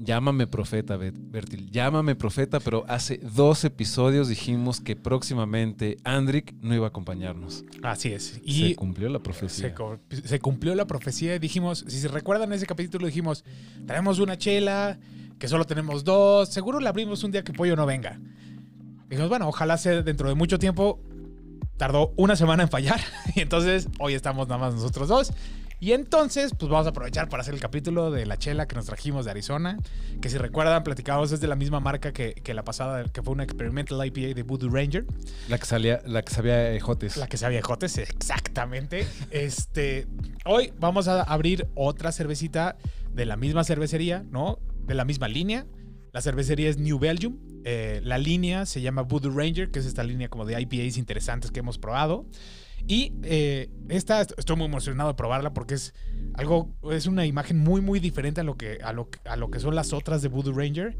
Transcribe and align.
Llámame 0.00 0.46
profeta, 0.46 0.96
Bertil. 0.96 1.70
Llámame 1.70 2.14
profeta, 2.14 2.60
pero 2.60 2.84
hace 2.88 3.18
dos 3.18 3.64
episodios 3.64 4.28
dijimos 4.28 4.80
que 4.80 4.94
próximamente 4.94 5.96
Andrick 6.04 6.54
no 6.60 6.74
iba 6.74 6.86
a 6.86 6.88
acompañarnos. 6.88 7.64
Así 7.82 8.12
es. 8.12 8.24
Se 8.34 8.40
Y 8.44 8.74
cumplió 8.76 9.08
la 9.08 9.18
profecía. 9.18 9.74
se, 10.10 10.28
se 10.28 10.38
cumplió 10.38 10.74
la 10.76 10.86
profecía 10.86 11.34
y 11.34 11.38
dijimos, 11.40 11.84
si 11.88 11.98
se 11.98 12.06
recuerdan 12.08 12.52
ese 12.52 12.66
capítulo, 12.66 13.06
dijimos, 13.06 13.44
traemos 13.86 14.20
una 14.20 14.38
chela, 14.38 14.98
que 15.38 15.48
solo 15.48 15.64
tenemos 15.64 16.04
dos, 16.04 16.48
seguro 16.48 16.80
la 16.80 16.90
abrimos 16.90 17.24
un 17.24 17.32
día 17.32 17.42
que 17.42 17.52
Pollo 17.52 17.76
no 17.76 17.86
venga. 17.86 18.20
Dijimos, 19.08 19.28
bueno, 19.28 19.48
ojalá 19.48 19.78
sea 19.78 20.02
dentro 20.02 20.28
de 20.28 20.34
mucho 20.34 20.58
tiempo. 20.58 21.00
Tardó 21.76 22.12
una 22.16 22.36
semana 22.36 22.64
en 22.64 22.68
fallar 22.68 23.00
y 23.34 23.40
entonces 23.40 23.88
hoy 23.98 24.14
estamos 24.14 24.48
nada 24.48 24.60
más 24.60 24.74
nosotros 24.74 25.08
dos. 25.08 25.32
Y 25.80 25.92
entonces, 25.92 26.52
pues 26.58 26.70
vamos 26.70 26.86
a 26.86 26.90
aprovechar 26.90 27.28
para 27.28 27.42
hacer 27.42 27.54
el 27.54 27.60
capítulo 27.60 28.10
de 28.10 28.26
la 28.26 28.36
chela 28.36 28.66
que 28.66 28.74
nos 28.74 28.86
trajimos 28.86 29.24
de 29.24 29.30
Arizona, 29.30 29.78
que 30.20 30.28
si 30.28 30.36
recuerdan, 30.36 30.82
platicábamos, 30.82 31.30
es 31.30 31.40
de 31.40 31.46
la 31.46 31.54
misma 31.54 31.78
marca 31.78 32.12
que, 32.12 32.34
que 32.34 32.52
la 32.52 32.64
pasada, 32.64 33.04
que 33.04 33.22
fue 33.22 33.32
una 33.34 33.44
Experimental 33.44 34.04
IPA 34.04 34.34
de 34.34 34.42
Voodoo 34.42 34.70
Ranger. 34.70 35.06
La 35.48 35.58
que 35.58 35.66
salía, 35.66 36.00
la 36.04 36.22
que 36.22 36.32
sabía 36.32 36.72
ejotes. 36.72 37.16
La 37.16 37.28
que 37.28 37.36
sabía 37.36 37.62
jotes, 37.62 37.98
exactamente. 37.98 39.06
Este, 39.30 40.06
hoy 40.44 40.72
vamos 40.78 41.06
a 41.06 41.22
abrir 41.22 41.68
otra 41.74 42.12
cervecita 42.12 42.76
de 43.12 43.26
la 43.26 43.36
misma 43.36 43.62
cervecería, 43.62 44.24
¿no? 44.30 44.58
De 44.84 44.94
la 44.94 45.04
misma 45.04 45.28
línea. 45.28 45.66
La 46.12 46.22
cervecería 46.22 46.68
es 46.68 46.78
New 46.78 46.98
Belgium. 46.98 47.38
Eh, 47.64 48.00
la 48.02 48.18
línea 48.18 48.66
se 48.66 48.80
llama 48.80 49.02
Voodoo 49.02 49.30
Ranger, 49.30 49.70
que 49.70 49.78
es 49.78 49.86
esta 49.86 50.02
línea 50.02 50.28
como 50.28 50.44
de 50.44 50.60
IPAs 50.60 50.96
interesantes 50.96 51.50
que 51.50 51.60
hemos 51.60 51.78
probado. 51.78 52.26
Y 52.86 53.12
eh, 53.22 53.68
esta 53.88 54.20
est- 54.20 54.32
estoy 54.38 54.56
muy 54.56 54.66
emocionado 54.66 55.10
de 55.10 55.14
probarla 55.14 55.52
porque 55.52 55.74
es 55.74 55.94
algo, 56.34 56.74
es 56.90 57.06
una 57.06 57.26
imagen 57.26 57.58
muy, 57.58 57.80
muy 57.80 58.00
diferente 58.00 58.40
a 58.40 58.44
lo 58.44 58.56
que, 58.56 58.78
a 58.82 58.92
lo, 58.92 59.08
a 59.24 59.36
lo 59.36 59.50
que 59.50 59.60
son 59.60 59.74
las 59.74 59.92
otras 59.92 60.22
de 60.22 60.28
Voodoo 60.28 60.52
Ranger. 60.54 60.96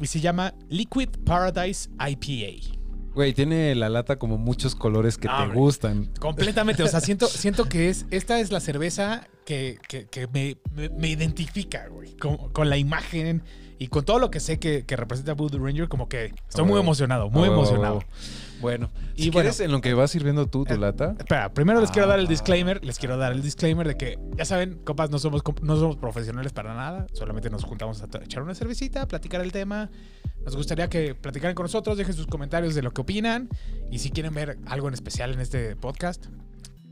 Y 0.00 0.06
se 0.06 0.20
llama 0.20 0.54
Liquid 0.68 1.08
Paradise 1.24 1.88
IPA. 1.98 2.76
Güey, 3.14 3.32
tiene 3.34 3.74
la 3.74 3.88
lata 3.88 4.18
como 4.20 4.38
muchos 4.38 4.74
colores 4.76 5.18
que 5.18 5.26
Ah, 5.28 5.46
te 5.48 5.54
gustan. 5.58 6.12
Completamente, 6.20 6.82
o 6.84 6.88
sea, 6.88 7.00
siento, 7.00 7.26
siento 7.28 7.68
que 7.68 7.88
es, 7.88 8.06
esta 8.10 8.38
es 8.40 8.52
la 8.52 8.60
cerveza 8.60 9.26
que, 9.44 9.78
que- 9.88 10.06
que 10.06 10.26
me, 10.28 10.56
me- 10.74 10.88
me 10.90 11.08
identifica, 11.08 11.88
güey, 11.88 12.16
con, 12.16 12.36
con 12.52 12.70
la 12.70 12.76
imagen 12.78 13.42
y 13.80 13.88
con 13.88 14.04
todo 14.04 14.18
lo 14.20 14.30
que 14.30 14.38
sé 14.40 14.58
que, 14.60 14.84
que 14.84 14.94
representa 14.94 15.32
Voodoo 15.32 15.58
Ranger, 15.64 15.88
como 15.88 16.06
que 16.08 16.34
estoy 16.48 16.64
muy 16.66 16.78
emocionado, 16.78 17.30
muy 17.30 17.48
emocionado. 17.48 18.04
Bueno, 18.60 18.90
Y 19.16 19.22
si 19.22 19.30
bueno. 19.30 19.44
quieres, 19.48 19.60
en 19.60 19.72
lo 19.72 19.80
que 19.80 19.94
vas 19.94 20.10
sirviendo 20.10 20.46
tú 20.46 20.66
tu 20.66 20.74
Eh, 20.74 20.78
lata. 20.78 21.14
Espera, 21.18 21.50
primero 21.54 21.80
les 21.80 21.90
quiero 21.90 22.06
dar 22.06 22.18
el 22.18 22.26
Ah. 22.26 22.28
disclaimer, 22.28 22.84
les 22.84 22.98
quiero 22.98 23.16
dar 23.16 23.32
el 23.32 23.40
disclaimer 23.40 23.88
de 23.88 23.96
que, 23.96 24.18
ya 24.36 24.44
saben, 24.44 24.78
compas, 24.84 25.08
no 25.10 25.18
somos, 25.18 25.40
no 25.62 25.76
somos 25.76 25.96
profesionales 25.96 26.52
para 26.52 26.74
nada, 26.74 27.06
solamente 27.14 27.48
nos 27.48 27.64
juntamos 27.64 28.02
a 28.02 28.08
echar 28.22 28.42
una 28.42 28.54
cervecita, 28.54 29.08
platicar 29.08 29.40
el 29.40 29.50
tema. 29.50 29.90
Nos 30.44 30.56
gustaría 30.56 30.90
que 30.90 31.14
platicaran 31.14 31.54
con 31.54 31.64
nosotros, 31.64 31.96
dejen 31.96 32.12
sus 32.14 32.26
comentarios 32.26 32.74
de 32.74 32.82
lo 32.82 32.90
que 32.92 33.00
opinan 33.00 33.48
y 33.90 33.98
si 34.00 34.10
quieren 34.10 34.34
ver 34.34 34.58
algo 34.66 34.88
en 34.88 34.94
especial 34.94 35.32
en 35.32 35.40
este 35.40 35.74
podcast, 35.76 36.26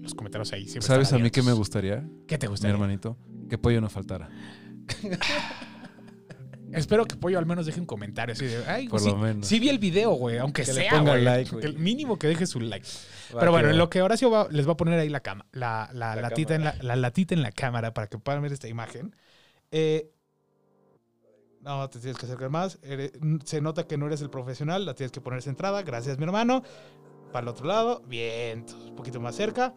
los 0.00 0.14
comentarios 0.14 0.50
ahí 0.54 0.66
¿Sabes 0.80 1.12
a 1.12 1.18
mí 1.18 1.30
qué 1.30 1.42
me 1.42 1.52
gustaría? 1.52 2.08
¿Qué 2.26 2.38
te 2.38 2.46
Mi 2.46 2.52
gustaría? 2.52 2.72
hermanito. 2.72 3.18
Que 3.50 3.58
pollo 3.58 3.82
no 3.82 3.90
faltara. 3.90 4.30
Espero 6.72 7.04
que 7.06 7.16
Pollo 7.16 7.38
al 7.38 7.46
menos 7.46 7.64
deje 7.66 7.80
un 7.80 7.86
comentario 7.86 8.34
así 8.34 8.44
de, 8.46 8.64
ay, 8.66 8.88
Por 8.88 9.00
sí, 9.00 9.08
lo 9.08 9.16
menos. 9.16 9.46
sí 9.46 9.58
vi 9.58 9.68
el 9.70 9.78
video, 9.78 10.10
güey, 10.12 10.38
aunque 10.38 10.62
Que 10.64 10.72
le 10.74 10.82
sea, 10.82 10.90
ponga 10.90 11.12
güey. 11.12 11.24
like, 11.24 11.50
güey. 11.50 11.64
El 11.64 11.78
mínimo 11.78 12.18
que 12.18 12.26
deje 12.26 12.46
su 12.46 12.60
like. 12.60 12.86
Va, 13.34 13.40
Pero 13.40 13.52
bueno, 13.52 13.70
en 13.70 13.78
lo 13.78 13.88
que 13.88 14.02
Horacio 14.02 14.30
va- 14.30 14.48
les 14.50 14.66
va 14.68 14.72
a 14.72 14.76
poner 14.76 14.98
ahí 14.98 15.08
la, 15.08 15.20
cama, 15.20 15.46
la, 15.52 15.88
la, 15.92 16.14
La 16.16 16.22
latita 16.22 16.54
en 16.54 16.64
la, 16.64 16.74
la 16.80 16.96
latita 16.96 17.34
en 17.34 17.42
la 17.42 17.52
cámara 17.52 17.94
para 17.94 18.06
que 18.06 18.18
puedan 18.18 18.42
ver 18.42 18.52
esta 18.52 18.68
imagen. 18.68 19.14
Eh, 19.70 20.10
no, 21.62 21.88
te 21.90 21.98
tienes 21.98 22.18
que 22.18 22.26
acercar 22.26 22.50
más. 22.50 22.78
Eres- 22.82 23.12
se 23.44 23.60
nota 23.60 23.86
que 23.86 23.96
no 23.96 24.06
eres 24.06 24.20
el 24.22 24.30
profesional, 24.30 24.84
la 24.86 24.94
tienes 24.94 25.10
que 25.12 25.20
poner 25.20 25.42
centrada. 25.42 25.82
Gracias, 25.82 26.18
mi 26.18 26.24
hermano. 26.24 26.62
Para 27.32 27.44
el 27.44 27.48
otro 27.48 27.66
lado. 27.66 28.02
Bien, 28.06 28.64
un 28.88 28.94
poquito 28.96 29.20
más 29.20 29.34
cerca. 29.34 29.74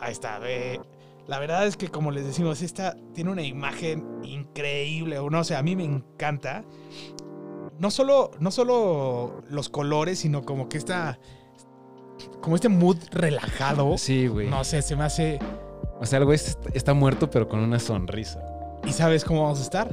Ahí 0.00 0.12
está, 0.12 0.38
ve. 0.38 0.80
La 1.26 1.38
verdad 1.38 1.66
es 1.66 1.76
que, 1.76 1.88
como 1.88 2.10
les 2.10 2.24
decimos, 2.24 2.60
esta 2.62 2.96
tiene 3.14 3.30
una 3.30 3.42
imagen 3.42 4.20
increíble. 4.22 5.18
o 5.18 5.30
No 5.30 5.42
sé, 5.44 5.56
a 5.56 5.62
mí 5.62 5.74
me 5.74 5.84
encanta. 5.84 6.64
No 7.78 7.90
solo, 7.90 8.30
no 8.40 8.50
solo 8.50 9.42
los 9.48 9.68
colores, 9.68 10.18
sino 10.18 10.42
como 10.42 10.68
que 10.68 10.78
esta. 10.78 11.18
Como 12.40 12.56
este 12.56 12.68
mood 12.68 12.98
relajado. 13.10 13.96
Sí, 13.98 14.26
güey. 14.26 14.48
No 14.48 14.64
sé, 14.64 14.82
se 14.82 14.96
me 14.96 15.04
hace. 15.04 15.38
O 16.00 16.06
sea, 16.06 16.18
el 16.18 16.26
güey 16.26 16.36
está, 16.36 16.68
está 16.74 16.94
muerto, 16.94 17.30
pero 17.30 17.48
con 17.48 17.60
una 17.60 17.78
sonrisa. 17.78 18.40
¿Y 18.84 18.92
sabes 18.92 19.24
cómo 19.24 19.42
vamos 19.42 19.60
a 19.60 19.62
estar? 19.62 19.90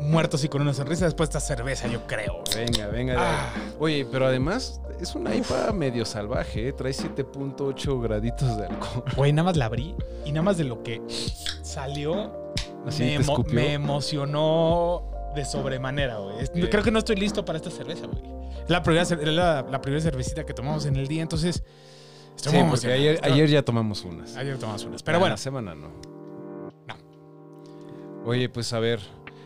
Muertos 0.00 0.42
y 0.44 0.48
con 0.48 0.62
una 0.62 0.74
sonrisa 0.74 1.04
después 1.04 1.30
de 1.30 1.38
esta 1.38 1.54
cerveza, 1.54 1.86
yo 1.86 2.06
creo. 2.06 2.42
Venga, 2.56 2.88
venga. 2.88 3.14
Ah, 3.18 3.54
Oye, 3.78 4.04
pero 4.10 4.26
además 4.26 4.80
es 5.00 5.14
una 5.14 5.34
IPA 5.34 5.72
medio 5.72 6.04
salvaje, 6.04 6.68
¿eh? 6.68 6.72
Trae 6.72 6.92
7.8 6.92 8.00
graditos 8.02 8.56
de 8.58 8.66
alcohol. 8.66 9.04
güey, 9.16 9.32
nada 9.32 9.44
más 9.46 9.56
la 9.56 9.66
abrí 9.66 9.94
y 10.24 10.32
nada 10.32 10.42
más 10.42 10.56
de 10.58 10.64
lo 10.64 10.82
que 10.82 11.00
salió 11.62 12.32
Así 12.86 13.02
me, 13.04 13.18
emo- 13.20 13.44
emocionó 13.52 15.08
de 15.36 15.44
sobremanera, 15.44 16.18
güey. 16.18 16.46
Creo 16.68 16.82
que 16.82 16.90
no 16.90 16.98
estoy 16.98 17.16
listo 17.16 17.44
para 17.44 17.56
esta 17.58 17.70
cerveza, 17.70 18.06
güey. 18.06 18.22
La 18.68 18.82
primera, 18.82 19.04
la, 19.32 19.62
la 19.70 19.80
primera 19.80 20.02
cervecita 20.02 20.44
que 20.44 20.52
tomamos 20.54 20.86
en 20.86 20.96
el 20.96 21.06
día, 21.08 21.22
entonces. 21.22 21.62
Estoy 22.36 22.52
Sí, 22.52 22.58
muy 22.58 22.70
porque 22.70 22.92
ayer, 23.22 23.48
ya 23.50 23.62
tomamos 23.62 24.04
unas. 24.04 24.36
ayer 24.36 24.56
tomamos 24.58 24.82
unas. 24.84 25.00
Ah, 25.00 25.04
Pero 25.04 25.18
bueno, 25.20 25.34
La 25.34 25.36
semana 25.38 25.74
no. 25.74 25.88
No. 26.88 26.94
Oye, 28.24 28.48
pues 28.48 28.72
a 28.72 28.78
ver. 28.78 29.00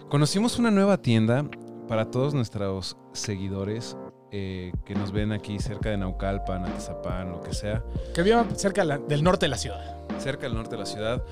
Conocimos 0.08 0.58
una 0.58 0.70
nueva 0.70 0.98
tienda 0.98 1.44
para 1.88 2.10
todos 2.10 2.34
nuestros 2.34 2.96
seguidores 3.12 3.96
eh, 4.30 4.72
que 4.84 4.94
nos 4.94 5.12
ven 5.12 5.32
aquí 5.32 5.58
cerca 5.58 5.90
de 5.90 5.96
Naucalpan, 5.96 6.64
Atizapán, 6.64 7.30
lo 7.32 7.40
que 7.40 7.52
sea. 7.54 7.82
que 8.14 8.22
viva 8.22 8.44
cerca 8.56 8.84
la- 8.84 8.98
del 8.98 9.22
norte 9.22 9.46
de 9.46 9.50
la 9.50 9.56
ciudad. 9.58 9.96
Cerca 10.18 10.42
del 10.46 10.54
norte 10.54 10.70
de 10.72 10.78
la 10.78 10.86
ciudad. 10.86 11.22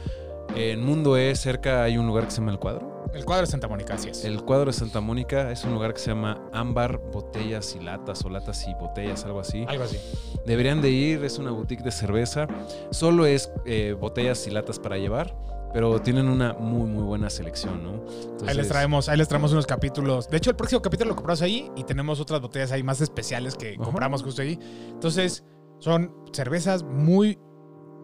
En 0.57 0.85
Mundo 0.85 1.17
E, 1.17 1.35
cerca 1.35 1.83
hay 1.85 1.97
un 1.99 2.07
lugar 2.07 2.25
que 2.25 2.31
se 2.31 2.39
llama 2.39 2.53
El 2.53 2.59
Cuadro. 2.59 3.05
El 3.15 3.25
cuadro 3.25 3.47
de 3.47 3.51
Santa 3.51 3.69
Mónica, 3.69 3.95
así 3.95 4.09
es. 4.09 4.25
El 4.25 4.43
cuadro 4.43 4.67
de 4.67 4.73
Santa 4.73 5.01
Mónica 5.01 5.51
es 5.53 5.65
un 5.65 5.73
lugar 5.73 5.95
que 5.95 6.01
se 6.01 6.09
llama 6.11 6.41
Ámbar 6.53 6.99
Botellas 7.13 7.77
y 7.77 7.81
Latas 7.81 8.25
o 8.25 8.29
Latas 8.29 8.67
y 8.67 8.75
Botellas, 8.75 9.25
algo 9.25 9.39
así. 9.41 9.65
Algo 9.69 9.85
así. 9.85 9.99
Deberían 10.47 10.83
de 10.83 10.91
ir, 10.91 11.25
es 11.25 11.39
una 11.39 11.51
boutique 11.53 11.83
de 11.85 11.93
cerveza. 11.93 12.49
Solo 12.91 13.25
es 13.27 13.51
eh, 13.67 13.97
botellas 13.99 14.45
y 14.49 14.51
latas 14.51 14.79
para 14.81 14.99
llevar, 14.99 15.35
pero 15.75 16.01
tienen 16.01 16.29
una 16.29 16.53
muy, 16.55 16.87
muy 16.89 17.03
buena 17.03 17.29
selección, 17.29 17.83
¿no? 17.83 17.95
Entonces, 18.07 18.49
ahí 18.49 18.55
les 18.57 18.69
traemos, 18.69 19.09
ahí 19.09 19.19
les 19.19 19.27
traemos 19.29 19.51
unos 19.53 19.67
capítulos. 19.67 20.31
De 20.31 20.37
hecho, 20.37 20.51
el 20.51 20.57
próximo 20.57 20.81
capítulo 20.81 21.11
lo 21.11 21.17
compramos 21.17 21.43
ahí 21.43 21.69
y 21.77 21.83
tenemos 21.83 22.21
otras 22.21 22.41
botellas 22.41 22.71
ahí 22.71 22.85
más 22.85 23.01
especiales 23.01 23.57
que 23.57 23.75
Ajá. 23.75 23.83
compramos 23.83 24.23
justo 24.23 24.41
ahí. 24.41 24.57
Entonces, 24.91 25.43
son 25.81 26.15
cervezas 26.33 26.85
muy. 26.85 27.39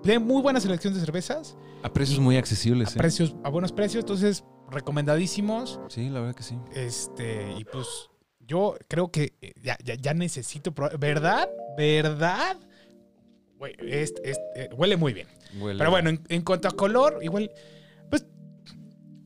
De 0.02 0.18
muy 0.18 0.42
buena 0.42 0.60
selección 0.60 0.94
de 0.94 1.00
cervezas, 1.00 1.56
A 1.82 1.92
precios 1.92 2.18
muy 2.18 2.36
a, 2.36 2.38
accesibles, 2.38 2.96
¿eh? 2.96 2.98
precios, 2.98 3.36
a 3.44 3.50
buenos 3.50 3.70
precios, 3.70 4.02
entonces 4.02 4.44
recomendadísimos. 4.70 5.78
Sí, 5.88 6.08
la 6.08 6.20
verdad 6.20 6.34
que 6.34 6.42
sí. 6.42 6.58
Este, 6.74 7.52
y 7.58 7.64
pues 7.66 7.86
yo 8.40 8.76
creo 8.88 9.10
que 9.12 9.34
eh, 9.42 9.52
ya, 9.62 9.76
ya, 9.84 9.94
ya 9.94 10.14
necesito 10.14 10.72
probar. 10.72 10.98
¿Verdad? 10.98 11.48
¿Verdad? 11.76 12.56
Güey, 13.58 13.74
es- 13.78 14.14
es- 14.24 14.40
eh, 14.56 14.70
huele 14.76 14.96
muy 14.96 15.12
bien. 15.12 15.28
Huele. 15.58 15.78
Pero 15.78 15.90
bueno, 15.90 16.10
en, 16.10 16.22
en 16.28 16.42
cuanto 16.42 16.68
a 16.68 16.70
color, 16.72 17.18
igual. 17.22 17.50
Pues 18.08 18.24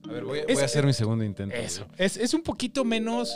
a 0.08 0.12
ver, 0.12 0.24
voy, 0.24 0.38
a- 0.38 0.42
es- 0.42 0.54
voy 0.54 0.62
a 0.62 0.66
hacer 0.66 0.86
mi 0.86 0.92
segundo 0.92 1.24
intento. 1.24 1.54
Eso. 1.56 1.86
Es, 1.96 2.16
es 2.16 2.32
un 2.34 2.42
poquito 2.42 2.84
menos. 2.84 3.34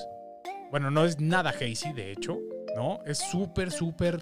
Bueno, 0.70 0.90
no 0.90 1.04
es 1.04 1.18
nada 1.20 1.50
hazy, 1.50 1.92
de 1.94 2.12
hecho. 2.12 2.38
¿No? 2.76 3.00
Es 3.06 3.18
súper, 3.18 3.70
súper. 3.72 4.20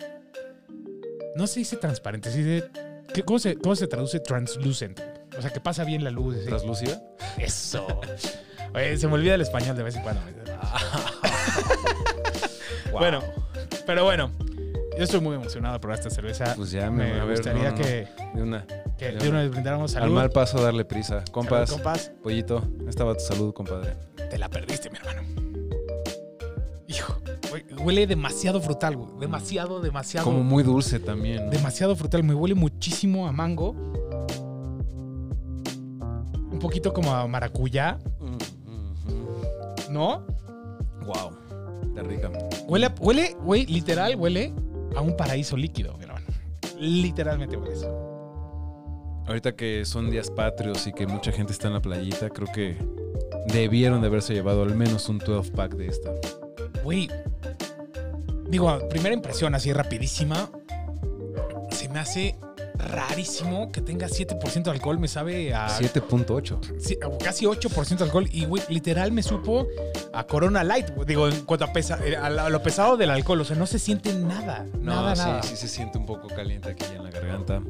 No 1.35 1.47
se 1.47 1.61
dice 1.61 1.77
transparente, 1.77 2.31
se 2.31 2.43
dice. 2.43 2.69
¿qué- 3.13 3.23
¿cómo, 3.23 3.39
se, 3.39 3.57
¿Cómo 3.57 3.77
se 3.77 3.87
traduce 3.87 4.21
translucent? 4.21 5.01
O 5.37 5.43
sea, 5.43 5.51
que 5.53 5.61
pasa 5.61 5.85
bien 5.85 6.03
la 6.05 6.11
luz. 6.11 6.37
así. 6.37 6.47
¿Translúcida? 6.47 7.03
Eso. 7.39 7.87
Oye, 8.75 8.97
se 8.97 9.07
me 9.09 9.15
olvida 9.15 9.35
el 9.35 9.41
español 9.43 9.77
de 9.77 9.83
vez 9.83 9.97
en 9.97 10.03
cuando. 10.03 10.23
Bueno, 12.93 13.21
pero 13.85 14.05
bueno. 14.05 14.33
Yo 14.97 15.05
estoy 15.05 15.21
muy 15.21 15.35
emocionado 15.35 15.79
probar 15.81 15.99
esta 15.99 16.11
cerveza. 16.11 16.55
Pues 16.57 16.71
ya 16.71 16.91
me, 16.91 17.05
me 17.13 17.21
a 17.21 17.25
ver, 17.25 17.37
gustaría 17.37 17.71
no, 17.71 17.77
no, 17.77 17.83
que, 17.83 18.09
De 18.35 18.43
una. 18.43 18.67
que 18.97 19.13
de 19.13 19.29
una 19.29 19.41
vez 19.43 19.51
brindáramos 19.51 19.95
Al 19.97 20.03
salud. 20.03 20.15
mal 20.15 20.31
paso 20.31 20.61
darle 20.63 20.85
prisa. 20.85 21.23
Compas, 21.33 21.69
Salud, 21.69 21.83
compas. 21.83 22.13
pollito, 22.23 22.63
esta 22.89 23.05
va 23.05 23.15
tu 23.15 23.25
salud, 23.25 23.53
compadre. 23.53 23.95
Te 24.31 24.39
la 24.39 24.49
perdiste, 24.49 24.89
mi 24.91 24.97
hermano. 24.97 25.23
Güey, 27.51 27.65
Huele 27.85 28.07
demasiado 28.07 28.61
frutal, 28.61 28.97
güey. 28.97 29.11
Demasiado, 29.21 29.81
demasiado. 29.81 30.25
Como 30.25 30.43
muy 30.43 30.63
dulce 30.63 30.99
también. 30.99 31.45
¿no? 31.47 31.51
Demasiado 31.51 31.95
frutal. 31.95 32.25
Me 32.25 32.35
huele 32.35 32.55
muchísimo 32.55 33.29
a 33.29 33.33
mango. 33.33 33.71
Un 36.51 36.59
poquito 36.61 36.93
como 36.93 37.15
a 37.15 37.27
maracuyá, 37.29 37.99
Mm, 38.19 39.93
¿no? 39.93 40.27
Wow. 41.05 41.31
Está 41.89 42.03
rica. 42.03 42.31
Huele, 42.67 42.91
huele, 43.01 43.37
güey, 43.43 43.67
literal, 43.67 44.17
huele 44.17 44.53
a 44.97 45.01
un 45.03 45.17
paraíso 45.17 45.57
líquido, 45.57 45.97
mi 45.99 46.05
hermano. 46.05 46.27
Literalmente 46.79 47.57
huele 47.57 47.75
eso. 47.75 47.89
Ahorita 49.27 49.55
que 49.55 49.85
son 49.85 50.11
días 50.11 50.31
patrios 50.31 50.87
y 50.87 50.93
que 50.93 51.07
mucha 51.07 51.33
gente 51.33 51.53
está 51.53 51.69
en 51.69 51.75
la 51.75 51.81
playita, 51.81 52.31
creo 52.31 52.49
que 52.53 52.77
debieron 53.49 54.01
de 54.01 54.07
haberse 54.07 54.35
llevado 54.35 54.63
al 54.63 54.75
menos 54.75 55.09
un 55.09 55.19
12 55.19 55.51
pack 55.53 55.75
de 55.75 55.89
esta. 55.89 56.13
Güey. 56.83 57.09
Digo, 58.49 58.79
primera 58.89 59.15
impresión, 59.15 59.55
así 59.55 59.73
rapidísima. 59.73 60.49
Se 61.71 61.89
me 61.89 61.99
hace 61.99 62.37
rarísimo 62.87 63.71
que 63.73 63.81
tenga 63.81 64.09
7% 64.09 64.62
de 64.65 64.71
alcohol. 64.71 64.99
Me 64.99 65.09
sabe 65.09 65.55
a. 65.55 65.69
7.8. 65.69 66.79
sí, 66.79 66.99
a 67.03 67.19
casi 67.19 67.44
8% 67.47 67.97
de 67.99 68.05
alcohol. 68.05 68.29
Y, 68.33 68.44
güey, 68.47 68.62
literal 68.69 69.12
me 69.12 69.23
supo 69.23 69.67
a 70.12 70.27
Corona 70.27 70.65
Light. 70.65 70.91
Digo, 71.06 71.29
en 71.29 71.44
cuanto 71.44 71.65
a, 71.65 71.73
pesa- 71.73 71.99
eh, 72.05 72.17
a 72.17 72.31
lo 72.50 72.62
pesado 72.62 72.97
del 72.97 73.11
alcohol. 73.11 73.41
O 73.41 73.44
sea, 73.44 73.56
no 73.56 73.67
se 73.67 73.79
siente 73.79 74.12
nada. 74.15 74.67
No, 74.81 74.94
nada, 74.97 75.17
sí, 75.17 75.23
nada. 75.23 75.43
sí 75.43 75.56
se 75.56 75.69
siente 75.69 75.99
un 75.99 76.06
poco 76.06 76.29
caliente 76.29 76.71
aquí 76.71 76.85
en 76.94 77.05
la 77.05 77.11
garganta. 77.11 77.62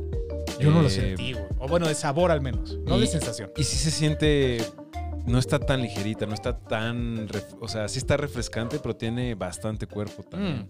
Yo 0.60 0.70
no 0.70 0.80
lo 0.82 0.88
Eh, 0.88 0.90
sentí, 0.90 1.32
güey. 1.32 1.44
O 1.58 1.68
bueno, 1.68 1.86
de 1.88 1.94
sabor 1.94 2.30
al 2.30 2.40
menos. 2.40 2.78
No 2.84 2.96
y- 2.96 3.00
de 3.00 3.06
sensación. 3.06 3.50
Y 3.56 3.64
sí 3.64 3.76
se 3.76 3.90
siente. 3.90 4.58
No 5.26 5.38
está 5.40 5.58
tan 5.58 5.82
ligerita, 5.82 6.24
no 6.26 6.34
está 6.34 6.56
tan. 6.56 7.26
o 7.60 7.66
sea, 7.66 7.88
sí 7.88 7.98
está 7.98 8.16
refrescante, 8.16 8.78
pero 8.78 8.94
tiene 8.94 9.34
bastante 9.34 9.86
cuerpo 9.88 10.22
también. 10.22 10.58
Mm. 10.60 10.68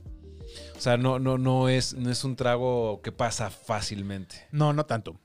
O 0.76 0.80
sea, 0.80 0.96
no, 0.96 1.18
no, 1.18 1.38
no, 1.38 1.68
es, 1.68 1.94
no 1.94 2.10
es 2.10 2.22
un 2.24 2.36
trago 2.36 3.00
que 3.02 3.10
pasa 3.12 3.50
fácilmente. 3.50 4.46
No, 4.52 4.72
no 4.72 4.84
tanto. 4.86 5.16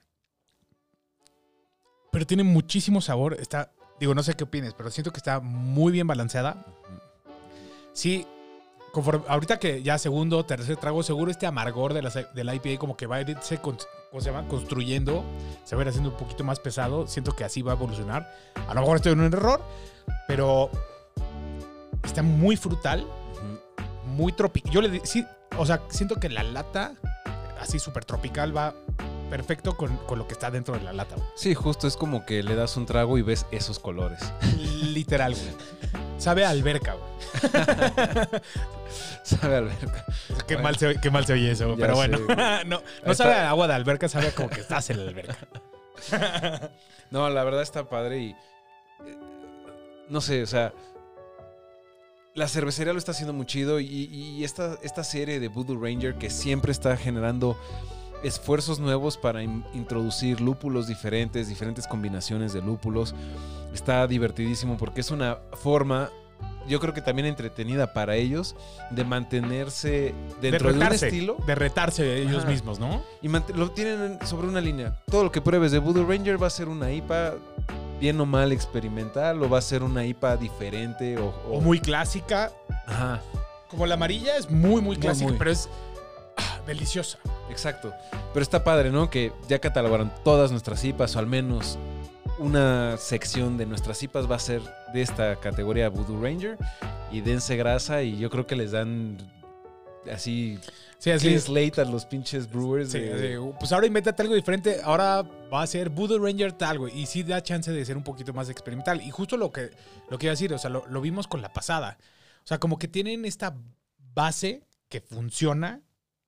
Pero 2.12 2.26
tiene 2.26 2.44
muchísimo 2.44 3.02
sabor. 3.02 3.36
Está, 3.40 3.72
digo, 4.00 4.16
no 4.16 4.24
sé 4.24 4.34
qué 4.36 4.44
opines, 4.46 4.74
pero 4.74 4.90
siento 4.92 5.12
que 5.12 5.18
está 5.18 5.40
muy 5.40 5.92
bien 5.92 6.08
balanceada. 6.08 6.66
Sí, 7.94 8.26
conforme, 8.94 9.26
ahorita 9.28 9.60
que 9.60 9.84
ya 9.84 9.98
segundo 9.98 10.46
tercer 10.46 10.78
trago, 10.78 11.04
seguro 11.04 11.32
este 11.32 11.46
amargor 11.48 11.94
de 11.94 12.02
la, 12.02 12.10
del 12.10 12.54
IPA 12.54 12.80
como 12.80 12.96
que 12.98 13.06
va 13.08 13.18
a 13.18 13.22
irse 13.22 13.58
con- 13.60 13.78
¿cómo 14.10 14.22
se 14.22 14.32
llama? 14.32 14.48
construyendo, 14.48 15.24
se 15.66 15.76
va 15.76 15.82
a 15.82 15.84
ir 15.86 15.90
haciendo 15.90 16.10
un 16.12 16.18
poquito 16.18 16.44
más 16.44 16.60
pesado. 16.60 17.08
Siento 17.08 17.34
que 17.36 17.44
así 17.44 17.62
va 17.62 17.74
a 17.74 17.76
evolucionar. 17.76 18.34
A 18.68 18.74
lo 18.74 18.82
mejor 18.82 18.98
estoy 18.98 19.12
en 19.14 19.20
un 19.20 19.26
error, 19.34 19.62
pero 20.28 20.70
está 22.04 22.24
muy 22.24 22.56
frutal, 22.56 23.06
muy 24.08 24.32
tropical. 24.34 24.72
Yo 24.72 24.82
le 24.82 25.06
sí, 25.06 25.26
o 25.58 25.66
sea, 25.66 25.82
siento 25.90 26.16
que 26.16 26.30
la 26.30 26.44
lata, 26.44 26.94
así 27.60 27.80
súper 27.80 28.06
tropical, 28.06 28.56
va 28.56 28.74
perfecto 29.30 29.78
con, 29.78 29.96
con 29.98 30.20
lo 30.20 30.28
que 30.28 30.34
está 30.34 30.52
dentro 30.52 30.74
de 30.78 30.82
la 30.84 30.92
lata. 30.94 31.16
güey. 31.16 31.28
Sí, 31.36 31.54
justo 31.56 31.88
es 31.88 31.96
como 31.96 32.26
que 32.26 32.44
le 32.44 32.56
das 32.56 32.76
un 32.78 32.86
trago 32.86 33.18
y 33.18 33.22
ves 33.22 33.46
esos 33.52 33.80
colores. 33.80 34.20
Literal, 34.84 35.34
güey. 35.34 35.56
Sabe 36.18 36.46
a 36.46 36.50
alberca, 36.50 36.94
güey. 36.96 37.12
Sabe 39.24 39.56
a 39.56 39.58
alberca. 39.60 40.06
Qué, 40.48 40.56
Bueno. 40.56 40.64
mal 40.64 40.76
se, 40.78 41.00
qué 41.00 41.10
mal 41.12 41.26
se 41.26 41.34
oye 41.34 41.52
eso, 41.52 41.70
Ya 41.76 41.82
pero 41.82 41.96
bueno. 41.96 42.18
no 42.66 42.82
no 43.06 43.14
sabe 43.16 43.36
a 43.36 43.50
agua 43.50 43.68
de 43.68 43.74
alberca, 43.74 44.10
sabe 44.10 44.32
como 44.34 44.50
que 44.50 44.62
estás 44.62 44.90
en 44.90 44.98
la 45.06 45.10
alberca. 45.10 45.38
No, 47.10 47.30
la 47.30 47.44
verdad 47.44 47.62
está 47.62 47.88
padre 47.88 48.20
y. 48.20 48.30
eh, 48.32 49.18
No 50.10 50.20
sé, 50.22 50.44
o 50.44 50.48
sea. 50.48 50.74
La 52.34 52.48
cervecería 52.48 52.94
lo 52.94 53.00
está 53.00 53.12
haciendo 53.12 53.34
muy 53.34 53.46
chido 53.46 53.80
y, 53.80 53.86
y 53.86 54.44
esta, 54.46 54.78
esta 54.84 55.04
serie 55.04 55.40
de 55.40 55.48
Voodoo 55.50 55.78
Ranger 55.82 56.16
que 56.16 56.30
siempre 56.30 56.72
está 56.72 56.96
generando 56.96 57.58
esfuerzos 58.24 58.80
nuevos 58.80 59.18
para 59.18 59.44
in- 59.44 59.66
introducir 59.74 60.40
lúpulos 60.40 60.88
diferentes, 60.88 61.50
diferentes 61.50 61.88
combinaciones 61.88 62.54
de 62.54 62.62
lúpulos. 62.62 63.14
Está 63.74 64.08
divertidísimo 64.08 64.78
porque 64.78 65.02
es 65.02 65.12
una 65.12 65.40
forma, 65.62 66.10
yo 66.70 66.80
creo 66.80 66.94
que 66.94 67.02
también 67.02 67.26
entretenida 67.26 67.92
para 67.92 68.16
ellos, 68.16 68.56
de 68.92 69.04
mantenerse 69.04 70.14
dentro 70.42 70.72
de, 70.72 70.78
un 70.80 70.84
estilo. 70.94 71.36
De 71.46 71.56
retarse 71.56 72.22
ellos 72.22 72.44
Ajá. 72.44 72.50
mismos, 72.52 72.80
¿no? 72.80 73.02
Y 73.22 73.28
lo 73.28 73.72
tienen 73.72 74.20
sobre 74.26 74.48
una 74.48 74.62
línea. 74.62 74.98
Todo 75.10 75.26
lo 75.26 75.32
que 75.34 75.42
pruebes 75.42 75.72
de 75.74 75.80
Voodoo 75.80 76.06
Ranger 76.08 76.42
va 76.42 76.48
a 76.48 76.52
ser 76.52 76.70
una 76.70 76.92
IPA 76.94 77.34
bien 78.02 78.20
o 78.20 78.26
mal 78.26 78.52
experimental 78.52 79.42
o 79.44 79.48
va 79.50 79.60
a 79.60 79.62
ser 79.62 79.84
una 79.84 80.06
IPA 80.06 80.36
diferente 80.38 81.18
o, 81.18 81.28
o- 81.48 81.58
O 81.60 81.62
muy 81.62 81.80
clásica. 81.80 82.52
Ajá, 82.88 83.22
Como 83.70 83.86
la 83.86 83.94
amarilla 83.94 84.36
es 84.36 84.50
muy, 84.50 84.82
muy 84.82 84.82
Muy, 84.82 84.98
clásica, 84.98 85.30
muy. 85.30 85.38
pero 85.38 85.52
es 85.52 85.70
ah, 86.36 86.60
deliciosa. 86.68 87.20
exacto. 87.50 87.94
Pero 88.34 88.44
está 88.44 88.64
padre, 88.64 88.90
¿no? 88.92 89.10
Que 89.10 89.32
ya 89.48 89.60
catalogaron 89.60 90.12
todas 90.26 90.52
nuestras 90.52 90.84
IPAs 90.84 91.16
o 91.16 91.20
al 91.20 91.28
menos 91.28 91.78
una 92.40 92.98
sección 92.98 93.56
de 93.58 93.66
nuestras 93.68 94.02
IPAs 94.02 94.30
va 94.30 94.36
a 94.36 94.40
ser 94.40 94.62
de 94.94 95.02
esta 95.04 95.36
categoría 95.36 95.90
Voodoo 95.90 96.20
Ranger 96.22 96.58
y 97.12 97.22
dense 97.22 97.56
grasa 97.56 98.02
y 98.02 98.18
yo 98.18 98.30
creo 98.32 98.48
que 98.48 98.56
les 98.56 98.72
dan 98.72 99.18
así 100.12 100.60
Sí, 100.98 101.10
así 101.10 101.28
clean 101.28 101.42
slate 101.42 101.82
a 101.82 101.86
los 101.86 102.06
pinches 102.06 102.48
brewers. 102.48 102.92
Sí, 102.92 103.00
de- 103.00 103.54
pues 103.60 103.72
ahora 103.72 103.88
invéntate 103.88 104.22
algo 104.22 104.36
diferente. 104.36 104.82
Ahora 104.84 105.24
va 105.52 105.64
a 105.64 105.68
ser 105.68 105.90
Voodoo 105.90 106.20
Ranger 106.24 106.52
tal, 106.54 106.78
güey. 106.78 106.96
Y 107.00 107.08
sí 107.08 107.24
da 107.24 107.42
chance 107.42 107.72
de 107.72 107.84
ser 107.84 107.98
un 107.98 108.04
poquito 108.04 108.34
más 108.34 108.50
experimental. 108.50 109.02
Y 109.02 109.10
justo 109.10 109.36
lo 109.36 109.52
que, 109.52 109.72
lo 110.12 110.20
que 110.20 110.28
iba 110.28 110.32
a 110.32 110.34
decir, 110.36 110.54
o 110.54 110.60
sea, 110.60 110.70
lo, 110.70 110.86
lo 110.86 111.02
vimos 111.02 111.28
con 111.28 111.42
la 111.42 111.52
pasada. 111.54 111.98
O 112.44 112.48
sea, 112.48 112.60
como 112.60 112.78
que 112.78 112.88
tienen 112.88 113.26
esta 113.26 113.56
base 114.14 114.64
que 114.90 115.02
funciona. 115.02 115.82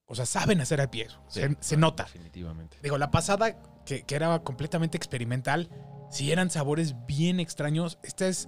O 0.05 0.15
sea, 0.15 0.25
saben 0.25 0.59
hacer. 0.59 0.89
Se, 1.27 1.49
Sí, 1.49 1.55
se 1.59 1.77
nota. 1.77 2.05
Definitivamente. 2.05 2.77
Digo, 2.81 2.97
la 2.97 3.11
pasada, 3.11 3.61
que, 3.85 4.01
que 4.03 4.15
era 4.15 4.39
completamente 4.39 4.97
experimental, 4.97 5.69
si 6.09 6.31
eran 6.31 6.49
sabores 6.49 6.95
bien 7.05 7.39
extraños, 7.39 7.99
esta 8.01 8.27
es 8.27 8.47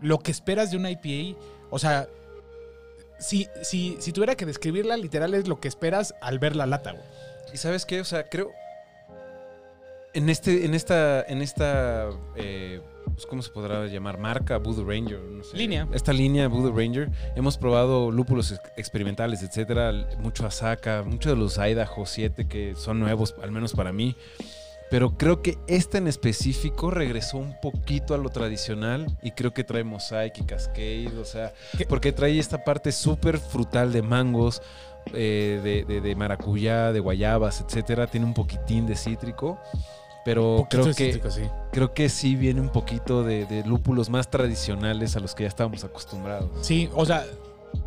lo 0.00 0.20
que 0.20 0.30
esperas 0.30 0.70
de 0.70 0.76
una 0.76 0.90
IPA. 0.92 1.36
O 1.70 1.78
sea, 1.80 2.08
si, 3.18 3.48
si, 3.62 3.96
si 4.00 4.12
tuviera 4.12 4.34
que 4.34 4.46
describirla, 4.46 4.96
literal 4.96 5.34
es 5.34 5.48
lo 5.48 5.60
que 5.60 5.68
esperas 5.68 6.14
al 6.20 6.38
ver 6.38 6.56
la 6.56 6.66
lata, 6.66 6.92
güey. 6.92 7.04
¿Y 7.52 7.56
sabes 7.56 7.84
qué? 7.86 8.00
O 8.00 8.04
sea, 8.04 8.28
creo. 8.28 8.50
En 10.14 10.28
este, 10.30 10.64
en 10.64 10.74
esta, 10.74 11.22
en 11.22 11.42
esta, 11.42 12.08
eh, 12.34 12.80
pues, 13.04 13.26
¿cómo 13.26 13.42
se 13.42 13.50
podrá 13.50 13.86
llamar? 13.86 14.18
Marca 14.18 14.56
Voodoo 14.58 14.84
Ranger. 14.88 15.18
no 15.20 15.44
sé. 15.44 15.56
Línea. 15.56 15.86
Esta 15.92 16.12
línea 16.12 16.48
Voodoo 16.48 16.74
Ranger. 16.76 17.10
Hemos 17.36 17.58
probado 17.58 18.10
lúpulos 18.10 18.50
ex- 18.52 18.60
experimentales, 18.76 19.42
etcétera. 19.42 19.92
Mucho 20.18 20.46
Asaka, 20.46 21.02
mucho 21.04 21.30
de 21.30 21.36
los 21.36 21.58
Idaho 21.58 22.06
7 22.06 22.48
que 22.48 22.74
son 22.74 22.98
nuevos, 23.00 23.34
al 23.42 23.52
menos 23.52 23.74
para 23.74 23.92
mí. 23.92 24.16
Pero 24.90 25.18
creo 25.18 25.42
que 25.42 25.58
esta 25.66 25.98
en 25.98 26.08
específico 26.08 26.90
regresó 26.90 27.36
un 27.36 27.54
poquito 27.60 28.14
a 28.14 28.18
lo 28.18 28.30
tradicional 28.30 29.06
y 29.22 29.32
creo 29.32 29.52
que 29.52 29.62
trae 29.64 29.84
Mosaic 29.84 30.38
y 30.38 30.44
Cascade, 30.44 31.12
o 31.20 31.24
sea, 31.26 31.52
¿Qué? 31.76 31.84
porque 31.84 32.12
trae 32.12 32.38
esta 32.38 32.64
parte 32.64 32.90
súper 32.92 33.38
frutal 33.38 33.92
de 33.92 34.00
mangos, 34.00 34.62
eh, 35.12 35.60
de, 35.62 35.84
de- 35.84 36.00
de 36.00 36.14
maracuyá, 36.16 36.92
de 36.92 37.00
guayabas, 37.00 37.60
etcétera. 37.60 38.06
Tiene 38.06 38.24
un 38.26 38.34
poquitín 38.34 38.86
de 38.86 38.96
cítrico, 38.96 39.58
pero 40.24 40.66
creo 40.70 40.84
que, 40.86 40.92
cítrico, 40.94 41.30
sí. 41.30 41.42
creo 41.70 41.92
que 41.92 42.08
sí 42.08 42.34
viene 42.34 42.60
un 42.62 42.70
poquito 42.70 43.22
de, 43.24 43.44
de 43.46 43.64
lúpulos 43.64 44.08
más 44.08 44.30
tradicionales 44.30 45.16
a 45.16 45.20
los 45.20 45.34
que 45.34 45.44
ya 45.44 45.48
estábamos 45.48 45.84
acostumbrados. 45.84 46.50
Sí, 46.62 46.88
o 46.94 47.04
sea, 47.04 47.26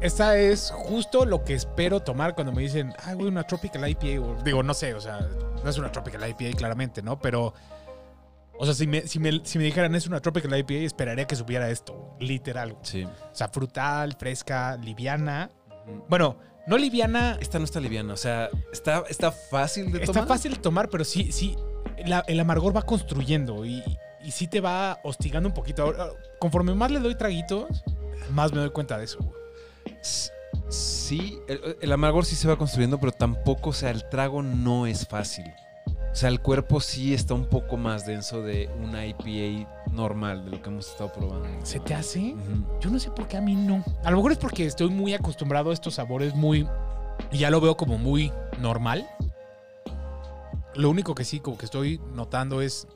esta 0.01 0.37
es 0.37 0.71
justo 0.75 1.25
lo 1.25 1.43
que 1.43 1.53
espero 1.53 1.99
tomar 2.01 2.33
cuando 2.35 2.51
me 2.51 2.61
dicen, 2.61 2.93
ah, 3.05 3.13
güey, 3.13 3.27
una 3.27 3.43
Tropical 3.43 3.87
IPA. 3.89 4.21
O, 4.21 4.43
digo, 4.43 4.63
no 4.63 4.73
sé, 4.73 4.93
o 4.93 5.01
sea, 5.01 5.19
no 5.63 5.69
es 5.69 5.77
una 5.77 5.91
Tropical 5.91 6.27
IPA 6.29 6.57
claramente, 6.57 7.01
¿no? 7.01 7.19
Pero, 7.19 7.53
o 8.57 8.65
sea, 8.65 8.73
si 8.73 8.87
me, 8.87 9.07
si 9.07 9.19
me, 9.19 9.41
si 9.43 9.57
me 9.57 9.63
dijeran 9.65 9.93
es 9.95 10.07
una 10.07 10.19
Tropical 10.19 10.57
IPA, 10.57 10.73
esperaría 10.85 11.25
que 11.25 11.35
supiera 11.35 11.69
esto, 11.69 12.15
literal. 12.19 12.77
Sí. 12.83 13.03
O 13.05 13.35
sea, 13.35 13.49
frutal, 13.49 14.15
fresca, 14.17 14.77
liviana. 14.77 15.49
Bueno, 16.09 16.37
no 16.67 16.77
liviana, 16.77 17.37
Esta 17.41 17.57
no 17.59 17.65
está 17.65 17.79
liviana, 17.79 18.13
o 18.13 18.17
sea, 18.17 18.49
está, 18.71 19.03
está 19.09 19.31
fácil 19.31 19.91
de 19.91 19.99
está 19.99 20.13
tomar. 20.13 20.27
fácil 20.27 20.53
de 20.53 20.59
tomar, 20.59 20.89
pero 20.89 21.03
sí, 21.03 21.31
sí, 21.31 21.55
la- 22.05 22.23
el 22.27 22.39
amargor 22.39 22.75
va 22.75 22.83
construyendo 22.83 23.65
y, 23.65 23.83
y 24.23 24.31
sí 24.31 24.47
te 24.47 24.61
va 24.61 24.99
hostigando 25.03 25.49
un 25.49 25.55
poquito. 25.55 25.83
Ahora, 25.83 26.09
Conforme 26.39 26.73
más 26.75 26.91
le 26.91 26.99
doy 26.99 27.15
traguitos, 27.15 27.83
más 28.31 28.51
me 28.53 28.59
doy 28.59 28.69
cuenta 28.69 28.97
de 28.99 29.05
eso. 29.05 29.17
güey. 29.19 29.40
Sí, 30.01 31.39
el, 31.47 31.77
el 31.81 31.91
amargor 31.91 32.25
sí 32.25 32.35
se 32.35 32.47
va 32.47 32.57
construyendo, 32.57 32.99
pero 32.99 33.11
tampoco, 33.11 33.71
o 33.71 33.73
sea, 33.73 33.89
el 33.89 34.07
trago 34.09 34.41
no 34.41 34.87
es 34.87 35.07
fácil. 35.07 35.45
O 36.11 36.15
sea, 36.15 36.27
el 36.27 36.41
cuerpo 36.41 36.81
sí 36.81 37.13
está 37.13 37.33
un 37.33 37.45
poco 37.45 37.77
más 37.77 38.05
denso 38.05 38.41
de 38.41 38.69
una 38.81 39.05
IPA 39.05 39.69
normal, 39.93 40.43
de 40.43 40.51
lo 40.51 40.61
que 40.61 40.69
hemos 40.69 40.89
estado 40.89 41.11
probando. 41.13 41.47
¿Se 41.65 41.79
te 41.79 41.93
hace? 41.93 42.35
Yo 42.81 42.89
no 42.89 42.99
sé 42.99 43.09
por 43.11 43.27
qué 43.29 43.37
a 43.37 43.41
mí 43.41 43.55
no. 43.55 43.83
A 44.03 44.11
lo 44.11 44.17
mejor 44.17 44.33
es 44.33 44.37
porque 44.37 44.65
estoy 44.65 44.89
muy 44.89 45.13
acostumbrado 45.13 45.69
a 45.69 45.73
estos 45.73 45.95
sabores 45.95 46.35
muy... 46.35 46.67
Ya 47.31 47.49
lo 47.49 47.61
veo 47.61 47.77
como 47.77 47.97
muy 47.97 48.31
normal. 48.59 49.09
Lo 50.75 50.89
único 50.89 51.15
que 51.15 51.23
sí, 51.23 51.39
como 51.39 51.57
que 51.57 51.65
estoy 51.65 52.01
notando 52.13 52.61
es 52.61 52.87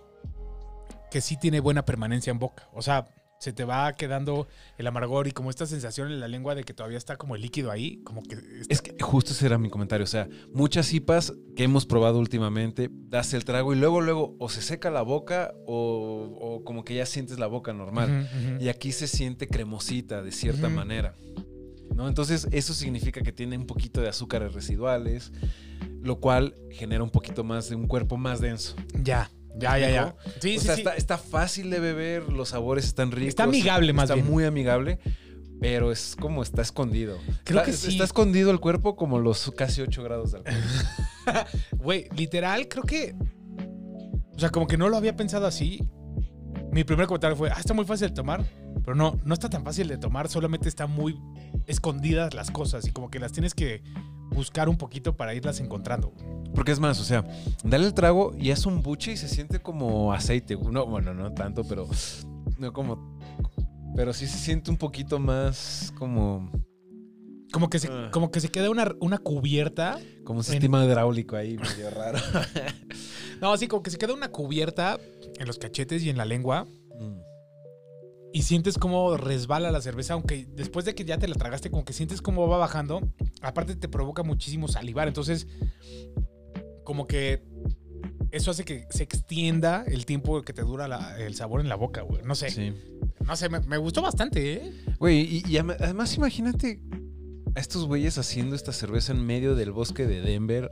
que 1.10 1.22
sí 1.22 1.38
tiene 1.38 1.62
buena 1.62 1.86
permanencia 1.86 2.32
en 2.32 2.40
boca. 2.40 2.68
O 2.74 2.82
sea, 2.82 3.08
se 3.46 3.54
te 3.54 3.64
va 3.64 3.94
quedando 3.94 4.48
el 4.80 4.88
amargor 4.88 5.28
y 5.28 5.32
como 5.32 5.52
esta 5.52 5.68
sensación 5.68 6.12
en 6.12 6.20
la 6.20 6.28
lengua 6.28 6.56
de 6.56 6.64
que 6.64 6.74
todavía 6.74 6.98
está 6.98 7.16
como 7.16 7.36
el 7.36 7.44
líquido 7.44 7.70
ahí, 7.70 7.98
como 8.04 8.24
que... 8.24 8.36
está- 8.36 8.74
Es 8.74 8.82
que 8.82 8.96
justo 9.02 9.34
ese 9.34 9.46
era 9.46 9.58
mi 9.60 9.70
comentario. 9.70 10.04
O 10.04 10.08
sea, 10.08 10.28
muchas 10.52 10.92
IPAs 10.94 11.32
que 11.56 11.64
hemos 11.64 11.86
probado 11.86 12.18
últimamente, 12.20 12.90
das 12.92 13.34
el 13.36 13.46
trago 13.46 13.72
y 13.74 13.76
luego, 13.78 14.02
luego, 14.02 14.36
o 14.40 14.50
se 14.50 14.62
seca 14.64 14.90
la 14.90 15.04
boca 15.04 15.54
o, 15.68 16.36
o 16.42 16.64
como 16.64 16.84
que 16.84 16.96
ya 16.96 17.06
sientes 17.06 17.38
la 17.38 17.46
boca 17.48 17.72
normal. 17.72 18.28
Y 18.60 18.68
aquí 18.70 18.92
se 18.92 19.08
siente 19.08 19.48
cremosita 19.48 20.24
de 20.24 20.32
cierta 20.32 20.68
manera. 20.70 21.16
¿no? 21.96 22.08
Entonces, 22.08 22.48
eso 22.52 22.74
significa 22.74 23.22
que 23.22 23.32
tiene 23.32 23.58
un 23.58 23.68
poquito 23.68 24.02
de 24.02 24.10
azúcares 24.10 24.54
residuales, 24.54 25.32
lo 26.02 26.20
cual 26.20 26.56
genera 26.72 27.04
un 27.04 27.10
poquito 27.12 27.44
más 27.44 27.70
de 27.70 27.76
un 27.76 27.88
cuerpo 27.88 28.18
más 28.18 28.42
denso. 28.42 28.76
Ya, 29.04 29.30
ya, 29.58 29.78
ya, 29.78 29.90
ya. 29.90 30.16
Sí, 30.40 30.58
o 30.58 30.60
sí, 30.60 30.66
sea, 30.66 30.76
sí. 30.76 30.82
Está, 30.82 30.96
está 30.96 31.18
fácil 31.18 31.70
de 31.70 31.80
beber, 31.80 32.32
los 32.32 32.50
sabores 32.50 32.86
están 32.86 33.12
ricos. 33.12 33.30
Está 33.30 33.44
amigable, 33.44 33.94
más 33.94 34.04
está 34.04 34.16
bien. 34.16 34.28
muy 34.28 34.44
amigable, 34.44 35.00
pero 35.62 35.92
es 35.92 36.16
como 36.20 36.44
está 36.44 36.62
escondido. 36.62 37.18
Creo 37.44 37.60
está, 37.60 37.72
que 37.72 37.74
sí. 37.74 37.90
Está 37.90 38.04
escondido 38.04 38.52
el 38.52 38.60
cuerpo 38.60 38.96
como 38.96 39.20
los 39.20 39.52
casi 39.52 39.82
8 39.82 40.04
grados 40.04 40.32
de 40.32 40.40
alcohol. 40.40 40.56
Güey, 41.78 42.08
literal, 42.16 42.68
creo 42.68 42.84
que. 42.84 43.16
O 44.36 44.40
sea, 44.40 44.50
como 44.50 44.68
que 44.68 44.78
no 44.78 44.90
lo 44.90 44.98
había 44.98 45.16
pensado 45.16 45.48
así. 45.48 45.88
Mi 46.72 46.84
primer 46.84 47.08
comentario 47.08 47.38
fue: 47.38 47.50
Ah, 47.50 47.58
está 47.60 47.74
muy 47.74 47.86
fácil 47.86 48.10
de 48.10 48.14
tomar. 48.14 48.46
Pero 48.84 48.96
no, 48.96 49.20
no 49.24 49.34
está 49.34 49.50
tan 49.50 49.64
fácil 49.64 49.88
de 49.88 49.98
tomar. 49.98 50.30
Solamente 50.30 50.70
están 50.70 50.92
muy 50.92 51.18
escondidas 51.66 52.34
las 52.34 52.52
cosas 52.52 52.86
y 52.88 52.92
como 52.92 53.10
que 53.10 53.20
las 53.20 53.32
tienes 53.32 53.56
que 53.56 53.82
buscar 54.36 54.70
un 54.70 54.78
poquito 54.78 55.16
para 55.18 55.34
irlas 55.34 55.60
encontrando. 55.60 56.14
Porque 56.54 56.72
es 56.72 56.80
más, 56.80 57.00
o 57.00 57.04
sea, 57.04 57.24
dale 57.64 57.86
el 57.86 57.94
trago 57.94 58.34
y 58.38 58.52
es 58.52 58.66
un 58.66 58.82
buche 58.84 59.14
y 59.14 59.18
se 59.18 59.28
siente 59.28 59.60
como 59.60 60.14
aceite. 60.14 60.56
No, 60.56 60.86
bueno, 60.86 61.14
no 61.14 61.34
tanto, 61.34 61.64
pero 61.64 61.88
no 62.60 62.72
como. 62.74 63.18
Pero 63.96 64.14
sí 64.14 64.28
se 64.28 64.38
siente 64.38 64.70
un 64.72 64.78
poquito 64.78 65.20
más 65.20 65.94
como, 65.98 66.52
Como 67.52 67.70
que 67.70 67.80
se, 67.80 67.88
Ah. 67.90 68.10
como 68.12 68.32
que 68.32 68.42
se 68.42 68.50
queda 68.50 68.70
una, 68.70 68.92
una 69.00 69.18
cubierta. 69.18 69.98
como 70.26 70.40
un 70.40 70.46
En- 70.46 70.52
sistema 70.52 70.84
hidráulico 70.84 71.36
ahí, 71.38 71.58
medio 71.58 71.90
raro. 71.90 72.18
No, 73.42 73.56
sí, 73.58 73.68
como 73.68 73.84
que 73.84 73.92
se 73.92 73.98
queda 73.98 74.14
una 74.14 74.30
cubierta 74.30 74.98
en 75.40 75.46
los 75.48 75.58
cachetes 75.60 76.04
y 76.04 76.10
en 76.10 76.18
la 76.18 76.26
lengua. 76.26 76.66
Mm. 77.00 77.20
Y 78.36 78.42
sientes 78.42 78.78
cómo 78.78 79.16
resbala 79.16 79.72
la 79.72 79.80
cerveza, 79.82 80.14
aunque 80.14 80.46
después 80.46 80.84
de 80.84 80.94
que 80.94 81.06
ya 81.06 81.18
te 81.18 81.26
la 81.30 81.36
tragaste, 81.36 81.70
como 81.72 81.86
que 81.86 81.94
sientes 81.94 82.22
cómo 82.22 82.50
va 82.50 82.58
bajando. 82.58 83.00
Aparte 83.42 83.78
te 83.78 83.88
provoca 83.88 84.24
muchísimo 84.24 84.68
salivar. 84.68 85.08
Entonces, 85.08 85.48
como 86.84 87.08
que 87.08 87.44
eso 88.32 88.52
hace 88.52 88.66
que 88.66 88.88
se 88.90 89.04
extienda 89.04 89.86
el 89.88 90.06
tiempo 90.06 90.42
que 90.42 90.52
te 90.52 90.64
dura 90.64 90.90
la- 90.90 91.18
el 91.18 91.36
sabor 91.36 91.62
en 91.62 91.70
la 91.70 91.76
boca, 91.76 92.02
güey. 92.02 92.24
No 92.24 92.36
sé. 92.36 92.50
Sí. 92.50 92.74
No 93.26 93.38
sé, 93.38 93.48
me, 93.48 93.62
me 93.62 93.78
gustó 93.78 94.02
bastante, 94.02 94.54
¿eh? 94.54 94.74
Güey, 95.00 95.22
y, 95.22 95.44
y 95.50 95.58
además 95.58 96.14
imagínate 96.18 96.82
a 97.56 97.60
estos 97.62 97.86
güeyes 97.86 98.18
haciendo 98.18 98.54
esta 98.58 98.74
cerveza 98.74 99.14
en 99.14 99.26
medio 99.26 99.56
del 99.56 99.72
bosque 99.72 100.06
de 100.06 100.20
Denver, 100.20 100.70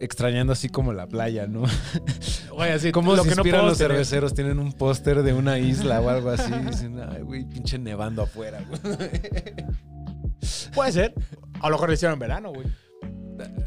extrañando 0.00 0.52
así 0.52 0.68
como 0.68 0.92
la 0.92 1.06
playa, 1.06 1.46
¿no? 1.46 1.62
Güey, 2.58 2.72
así, 2.72 2.90
¿Cómo 2.90 3.14
lo 3.14 3.22
se 3.22 3.28
que 3.30 3.34
no 3.36 3.42
puedo 3.44 3.62
los 3.66 3.78
tener. 3.78 3.92
cerveceros? 3.92 4.34
Tienen 4.34 4.58
un 4.58 4.72
póster 4.72 5.22
de 5.22 5.32
una 5.32 5.58
isla 5.60 6.00
o 6.00 6.08
algo 6.08 6.30
así. 6.30 6.52
y 6.52 6.64
Dicen, 6.66 6.98
ay, 7.08 7.22
güey, 7.22 7.44
pinche 7.48 7.78
nevando 7.78 8.22
afuera, 8.22 8.60
güey. 8.68 8.80
Puede 10.74 10.92
ser. 10.92 11.14
A 11.60 11.68
lo 11.68 11.76
mejor 11.76 11.88
lo 11.88 11.94
hicieron 11.94 12.14
en 12.14 12.18
verano, 12.20 12.52
güey. 12.52 12.66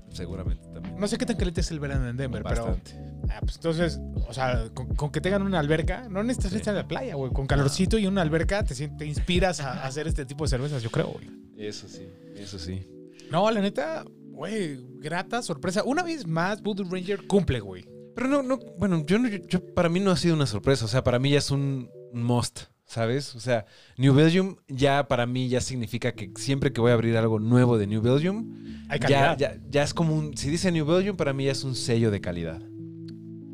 Seguramente 0.09 0.67
también. 0.69 0.97
No 0.99 1.07
sé 1.07 1.17
qué 1.17 1.25
tan 1.25 1.37
caliente 1.37 1.61
es 1.61 1.71
el 1.71 1.79
verano 1.79 2.07
en 2.09 2.17
Denver, 2.17 2.43
Bastante. 2.43 2.91
pero. 2.95 3.31
Ah, 3.33 3.39
pues 3.39 3.55
entonces, 3.55 3.99
o 4.27 4.33
sea, 4.33 4.69
con, 4.73 4.93
con 4.95 5.09
que 5.11 5.21
tengan 5.21 5.41
una 5.43 5.59
alberca, 5.59 6.07
no 6.09 6.21
necesitas 6.23 6.51
Sí. 6.51 6.57
estar 6.57 6.73
en 6.73 6.79
la 6.79 6.87
playa, 6.87 7.15
güey. 7.15 7.31
Con 7.31 7.47
calorcito 7.47 7.97
y 7.97 8.07
una 8.07 8.21
alberca 8.21 8.63
te, 8.65 8.75
te 8.89 9.05
inspiras 9.05 9.61
a, 9.61 9.83
a 9.83 9.87
hacer 9.87 10.07
este 10.07 10.25
tipo 10.25 10.43
de 10.43 10.49
cervezas, 10.49 10.83
yo 10.83 10.89
creo, 10.91 11.07
güey. 11.07 11.29
Eso 11.57 11.87
sí, 11.87 12.05
eso 12.35 12.59
sí. 12.59 12.85
No, 13.31 13.49
la 13.51 13.61
neta, 13.61 14.03
güey, 14.41 14.79
grata 14.99 15.41
sorpresa. 15.43 15.83
Una 15.83 16.01
vez 16.01 16.25
más, 16.25 16.63
Voodoo 16.63 16.87
Ranger 16.89 17.27
cumple, 17.27 17.59
güey. 17.59 17.85
Pero 18.15 18.27
no, 18.27 18.41
no, 18.41 18.57
bueno, 18.79 19.05
yo, 19.05 19.17
yo- 19.47 19.63
para 19.75 19.87
mí 19.87 19.99
no 19.99 20.09
ha 20.09 20.17
sido 20.17 20.33
una 20.33 20.47
sorpresa. 20.47 20.85
O 20.85 20.87
sea, 20.87 21.03
para 21.03 21.19
mí 21.19 21.29
ya 21.29 21.37
es 21.37 21.51
un 21.51 21.89
must, 22.11 22.61
¿sabes? 22.85 23.35
O 23.35 23.39
sea, 23.39 23.65
New 23.97 24.15
Belgium 24.15 24.55
ya 24.67 25.07
para 25.07 25.27
mí 25.27 25.47
ya 25.47 25.61
significa 25.61 26.13
que 26.13 26.31
siempre 26.37 26.73
que 26.73 26.81
voy 26.81 26.89
a 26.89 26.95
abrir 26.95 27.15
algo 27.17 27.39
nuevo 27.39 27.77
de 27.77 27.85
New 27.85 28.01
Belgium, 28.01 28.51
Hay 28.89 28.99
ya, 29.07 29.37
ya, 29.37 29.57
ya 29.69 29.83
es 29.83 29.93
como 29.93 30.15
un. 30.15 30.35
Si 30.35 30.49
dice 30.49 30.71
New 30.71 30.85
Belgium, 30.87 31.15
para 31.17 31.33
mí 31.33 31.45
ya 31.45 31.51
es 31.51 31.63
un 31.63 31.75
sello 31.75 32.09
de 32.09 32.19
calidad. 32.19 32.61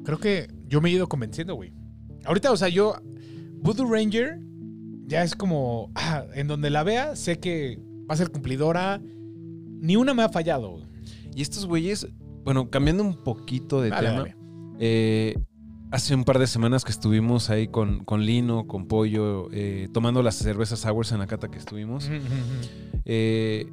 Creo 0.05 0.19
que 0.19 0.47
yo 0.67 0.79
me 0.79 0.89
he 0.89 0.93
ido 0.93 1.07
convenciendo, 1.09 1.53
güey. 1.55 1.73
Ahorita, 2.23 2.51
o 2.53 2.57
sea, 2.57 2.69
yo, 2.69 2.95
Voodoo 3.61 3.85
Ranger 3.91 4.39
ya 5.05 5.21
es 5.23 5.35
como, 5.35 5.91
ah, 5.95 6.25
en 6.33 6.47
donde 6.47 6.69
la 6.69 6.83
vea, 6.83 7.17
sé 7.17 7.39
que 7.39 7.77
va 8.09 8.13
a 8.13 8.17
ser 8.17 8.31
cumplidora. 8.31 9.01
Ni 9.79 9.95
una 9.95 10.13
me 10.13 10.23
ha 10.23 10.29
fallado, 10.29 10.71
güey. 10.71 10.85
Y 11.35 11.41
estos 11.41 11.65
güeyes, 11.65 12.07
bueno, 12.43 12.69
cambiando 12.69 13.03
un 13.03 13.23
poquito 13.23 13.81
de 13.81 13.89
Dale, 13.89 14.07
tema, 14.09 14.19
dale. 14.21 14.35
eh, 14.79 15.35
hace 15.91 16.15
un 16.15 16.23
par 16.23 16.39
de 16.39 16.47
semanas 16.47 16.83
que 16.83 16.91
estuvimos 16.91 17.49
ahí 17.49 17.67
con, 17.67 18.03
con 18.03 18.25
Lino, 18.25 18.67
con 18.67 18.87
Pollo, 18.87 19.49
eh, 19.51 19.87
tomando 19.93 20.23
las 20.23 20.35
cervezas 20.35 20.79
sours 20.79 21.11
en 21.11 21.19
la 21.19 21.27
cata 21.27 21.49
que 21.49 21.57
estuvimos. 21.59 22.09
Eh, 23.05 23.67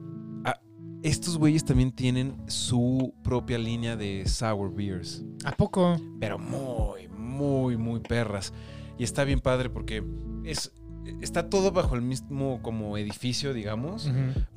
estos 1.02 1.37
güeyes 1.37 1.64
también 1.66 1.92
tienen 1.92 2.34
su 2.46 3.12
propia 3.23 3.58
línea 3.58 3.94
de 3.94 4.26
sour 4.26 4.75
beers, 4.75 5.23
¿A 5.44 5.52
poco? 5.52 6.00
pero 6.18 6.38
muy, 6.38 7.08
muy, 7.08 7.76
muy 7.76 8.00
perras. 8.00 8.54
Y 8.99 9.04
está 9.04 9.25
bien 9.25 9.40
padre 9.40 9.68
porque 9.68 10.02
es, 10.44 10.73
está 11.20 11.50
todo 11.50 11.73
bajo 11.73 11.94
el 11.94 12.00
mismo 12.00 12.61
como 12.62 12.96
edificio, 12.96 13.52
digamos, 13.52 14.11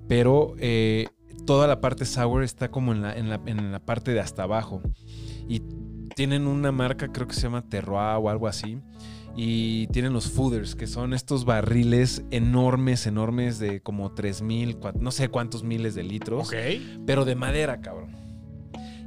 pero 0.08 0.56
eh, 0.60 1.08
toda 1.46 1.68
la 1.68 1.80
parte 1.82 2.06
sour 2.06 2.44
está 2.44 2.70
como 2.70 2.92
en 2.94 3.02
la, 3.02 3.16
en, 3.18 3.30
la, 3.30 3.42
en 3.46 3.72
la 3.72 3.80
parte 3.80 4.12
de 4.12 4.20
hasta 4.20 4.44
abajo. 4.44 4.82
Y 5.48 5.62
tienen 6.16 6.48
una 6.48 6.72
marca, 6.72 7.12
creo 7.12 7.28
que 7.28 7.36
se 7.36 7.42
llama 7.44 7.68
Terroir 7.70 8.18
o 8.20 8.30
algo 8.30 8.48
así. 8.48 8.80
Y 9.36 9.86
tienen 9.88 10.14
los 10.14 10.30
fooders, 10.32 10.74
que 10.76 10.88
son 10.88 11.14
estos 11.14 11.46
barriles 11.46 12.24
enormes, 12.32 13.06
enormes 13.06 13.60
de 13.60 13.82
como 13.82 14.12
3000, 14.14 14.80
cua- 14.80 14.94
no 15.00 15.12
sé 15.12 15.30
cuántos 15.30 15.64
miles 15.64 15.94
de 15.94 16.02
litros, 16.04 16.48
Ok. 16.48 16.56
pero 17.06 17.24
de 17.24 17.36
madera, 17.36 17.80
cabrón. 17.82 18.16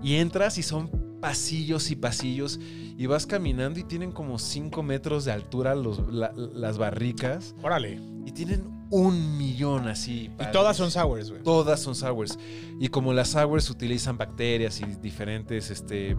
Y 0.03 0.15
entras 0.17 0.57
y 0.57 0.63
son 0.63 1.19
pasillos 1.21 1.91
y 1.91 1.97
pasillos 1.97 2.61
y 2.97 3.07
vas 3.07 3.27
caminando 3.27 3.81
y 3.81 3.85
tienen 3.85 4.13
como 4.13 4.39
5 4.39 4.83
metros 4.85 5.25
de 5.25 5.33
altura 5.33 5.75
los- 5.75 6.07
la- 6.13 6.33
las 6.33 6.79
barricas 6.79 7.55
Órale. 7.63 8.01
y 8.25 8.31
tienen 8.33 8.80
un 8.91 9.39
millón 9.39 9.89
así. 9.89 10.31
Y 10.41 10.53
todas 10.53 10.77
son 10.77 10.91
sours, 10.91 11.31
güey. 11.31 11.43
Todas 11.43 11.81
son 11.81 11.95
sours. 11.95 12.39
Y 12.79 12.89
como 12.89 13.13
las 13.13 13.29
sours 13.29 13.71
utilizan 13.71 14.19
bacterias 14.19 14.81
y 14.81 14.85
diferentes 15.01 15.71
este, 15.71 16.17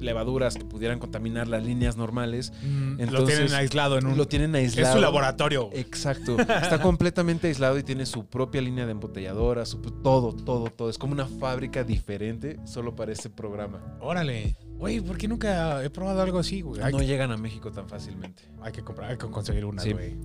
levaduras 0.00 0.56
que 0.56 0.64
pudieran 0.64 0.98
contaminar 0.98 1.46
las 1.46 1.62
líneas 1.64 1.96
normales, 1.96 2.52
Mm, 2.62 2.96
lo 2.96 3.02
Entonces, 3.04 3.38
tienen 3.38 3.54
aislado 3.54 3.98
en 3.98 4.06
un... 4.06 4.16
lo 4.16 4.26
tienen 4.26 4.54
es 4.56 4.76
aislado. 4.76 4.96
su 4.96 5.00
laboratorio. 5.00 5.70
Exacto. 5.72 6.36
Está 6.38 6.80
completamente 6.82 7.48
aislado 7.48 7.78
y 7.78 7.82
tiene 7.82 8.06
su 8.06 8.26
propia 8.26 8.60
línea 8.60 8.86
de 8.86 8.92
embotelladora, 8.92 9.64
su, 9.66 9.80
todo, 9.80 10.32
todo, 10.32 10.70
todo. 10.70 10.90
Es 10.90 10.98
como 10.98 11.12
una 11.12 11.26
fábrica 11.26 11.84
diferente 11.84 12.58
solo 12.64 12.94
para 12.96 13.12
este 13.12 13.30
programa. 13.30 13.96
Órale. 14.00 14.56
Güey, 14.76 15.00
¿por 15.00 15.18
qué 15.18 15.28
nunca 15.28 15.84
he 15.84 15.90
probado 15.90 16.22
algo 16.22 16.38
así, 16.38 16.62
güey? 16.62 16.80
No 16.90 17.02
llegan 17.02 17.30
a 17.30 17.36
México 17.36 17.70
tan 17.70 17.86
fácilmente. 17.86 18.42
hay 18.62 18.72
que 18.72 18.82
comprar, 18.82 19.10
hay 19.10 19.18
que 19.18 19.26
conseguir 19.28 19.66
una, 19.66 19.82
güey. 19.84 20.12
Sí, 20.12 20.16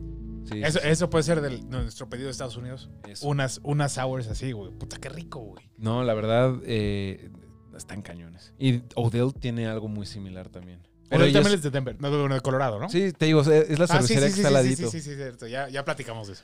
Eso, 0.54 0.80
sí, 0.80 0.88
eso 0.88 1.10
puede 1.10 1.24
ser 1.24 1.42
de 1.42 1.62
nuestro 1.64 2.08
pedido 2.10 2.26
de 2.28 2.32
Estados 2.32 2.58
Unidos. 2.58 2.90
eso. 3.08 3.28
Unas, 3.28 3.60
unas 3.64 3.94
sours 3.94 4.28
así, 4.28 4.52
güey. 4.52 4.72
Puta, 4.72 4.98
qué 4.98 5.10
rico, 5.10 5.40
güey. 5.40 5.70
No, 5.78 6.04
la 6.04 6.14
verdad, 6.14 6.56
eh, 6.64 7.30
están 7.76 8.02
cañones. 8.02 8.54
Y 8.60 8.84
Odell 8.96 9.34
tiene 9.34 9.68
algo 9.68 9.88
muy 9.88 10.06
similar 10.06 10.50
también. 10.50 10.88
Pero 11.10 11.24
ellos- 11.24 11.34
también 11.34 11.56
es 11.56 11.64
de 11.64 11.70
Denver, 11.70 11.96
no, 12.02 12.28
de 12.28 12.42
Colorado, 12.42 12.80
¿no? 12.80 12.90
Sí, 12.90 13.12
te 13.12 13.26
digo, 13.26 13.42
es 13.42 13.48
la 13.80 13.86
Ah, 13.86 14.02
sí, 14.02 14.08
cervecería 14.08 14.28
que 14.28 14.34
sí, 14.34 14.40
está 14.42 14.48
al 14.48 14.54
sí, 14.56 14.70
ladito. 14.70 14.92
sí, 14.92 15.02
sí, 15.02 15.10
sí, 15.12 15.16
cierto. 15.16 15.48
Ya, 15.48 15.70
ya 15.70 15.86
platicamos 15.86 16.28
de 16.28 16.34
eso. 16.34 16.44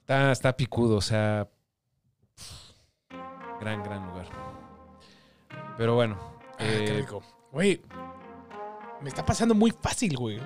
Está, 0.00 0.32
está 0.32 0.56
picudo, 0.56 0.96
o 0.96 1.00
sea. 1.00 1.48
Gran, 3.60 3.82
gran 3.82 4.06
lugar. 4.06 4.26
Pero 5.78 5.94
bueno. 5.94 6.18
Ah, 6.52 6.56
qué 6.58 6.84
eh, 6.88 7.00
rico. 7.00 7.22
Güey, 7.52 7.80
me 9.02 9.08
está 9.08 9.24
pasando 9.24 9.54
muy 9.54 9.72
fácil, 9.72 10.16
güey. 10.16 10.38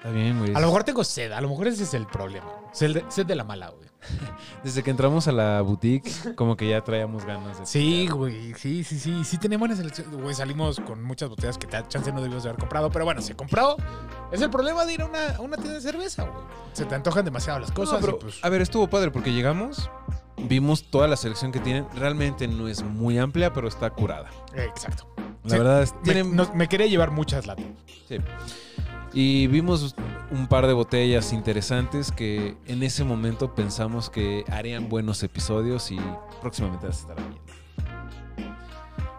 Está 0.00 0.10
bien, 0.10 0.38
güey. 0.38 0.54
A 0.54 0.60
lo 0.60 0.66
mejor 0.66 0.84
tengo 0.84 1.04
sed, 1.04 1.32
a 1.32 1.40
lo 1.40 1.48
mejor 1.48 1.68
ese 1.68 1.84
es 1.84 1.94
el 1.94 2.06
problema. 2.06 2.48
Sed 2.72 2.94
de, 2.94 3.04
sed 3.08 3.26
de 3.26 3.34
la 3.34 3.44
mala, 3.44 3.68
güey. 3.70 3.88
Desde 4.64 4.82
que 4.82 4.90
entramos 4.90 5.28
a 5.28 5.32
la 5.32 5.60
boutique, 5.60 6.10
como 6.34 6.56
que 6.56 6.68
ya 6.70 6.82
traíamos 6.82 7.24
ganas 7.26 7.58
de. 7.60 7.66
Sí, 7.66 8.08
güey, 8.08 8.54
sí, 8.54 8.82
sí, 8.82 8.98
sí. 8.98 9.24
Sí 9.24 9.36
tenemos 9.36 9.60
buena 9.60 9.76
selección. 9.76 10.10
Güey, 10.22 10.34
salimos 10.34 10.80
con 10.80 11.02
muchas 11.02 11.28
botellas 11.28 11.58
que 11.58 11.66
ta- 11.66 11.86
chance 11.86 12.10
no 12.10 12.20
debíamos 12.20 12.44
de 12.44 12.48
haber 12.48 12.60
comprado. 12.60 12.90
Pero 12.90 13.04
bueno, 13.04 13.20
se 13.20 13.34
compró. 13.36 13.76
Es 14.32 14.40
el 14.40 14.48
problema 14.48 14.86
de 14.86 14.94
ir 14.94 15.02
a 15.02 15.06
una, 15.06 15.36
a 15.36 15.40
una 15.40 15.56
tienda 15.56 15.74
de 15.74 15.80
cerveza, 15.82 16.22
güey. 16.22 16.44
Se 16.72 16.86
te 16.86 16.94
antojan 16.94 17.24
demasiado 17.26 17.58
las 17.60 17.68
No, 17.70 17.74
cosas. 17.74 17.98
pero, 18.00 18.18
pues, 18.18 18.38
a 18.42 18.48
ver, 18.48 18.62
estuvo 18.62 18.88
padre 18.88 19.10
porque 19.10 19.32
llegamos, 19.34 19.90
vimos 20.38 20.90
toda 20.90 21.06
la 21.06 21.16
selección 21.16 21.52
que 21.52 21.60
tienen. 21.60 21.86
Realmente 21.94 22.48
no 22.48 22.68
es 22.68 22.82
muy 22.82 23.18
amplia, 23.18 23.52
pero 23.52 23.68
está 23.68 23.90
curada. 23.90 24.30
exacto. 24.54 25.12
La 25.44 25.50
Sí, 25.50 25.58
verdad 25.58 25.82
es. 25.82 25.94
Me, 25.94 26.00
Tienen, 26.04 26.36
no- 26.36 26.50
me 26.54 26.68
quería 26.68 26.86
llevar 26.86 27.10
muchas 27.10 27.46
latas. 27.46 27.66
sí. 28.08 28.16
Y 29.12 29.46
vimos 29.48 29.94
un 30.30 30.46
par 30.46 30.66
de 30.66 30.72
botellas 30.72 31.32
interesantes 31.32 32.12
que 32.12 32.56
en 32.66 32.82
ese 32.82 33.02
momento 33.04 33.54
pensamos 33.54 34.08
que 34.08 34.44
harían 34.50 34.88
buenos 34.88 35.22
episodios 35.24 35.90
y 35.90 35.98
próximamente 36.40 36.86
las 36.86 37.00
estarán 37.00 37.24
viendo. 37.28 38.52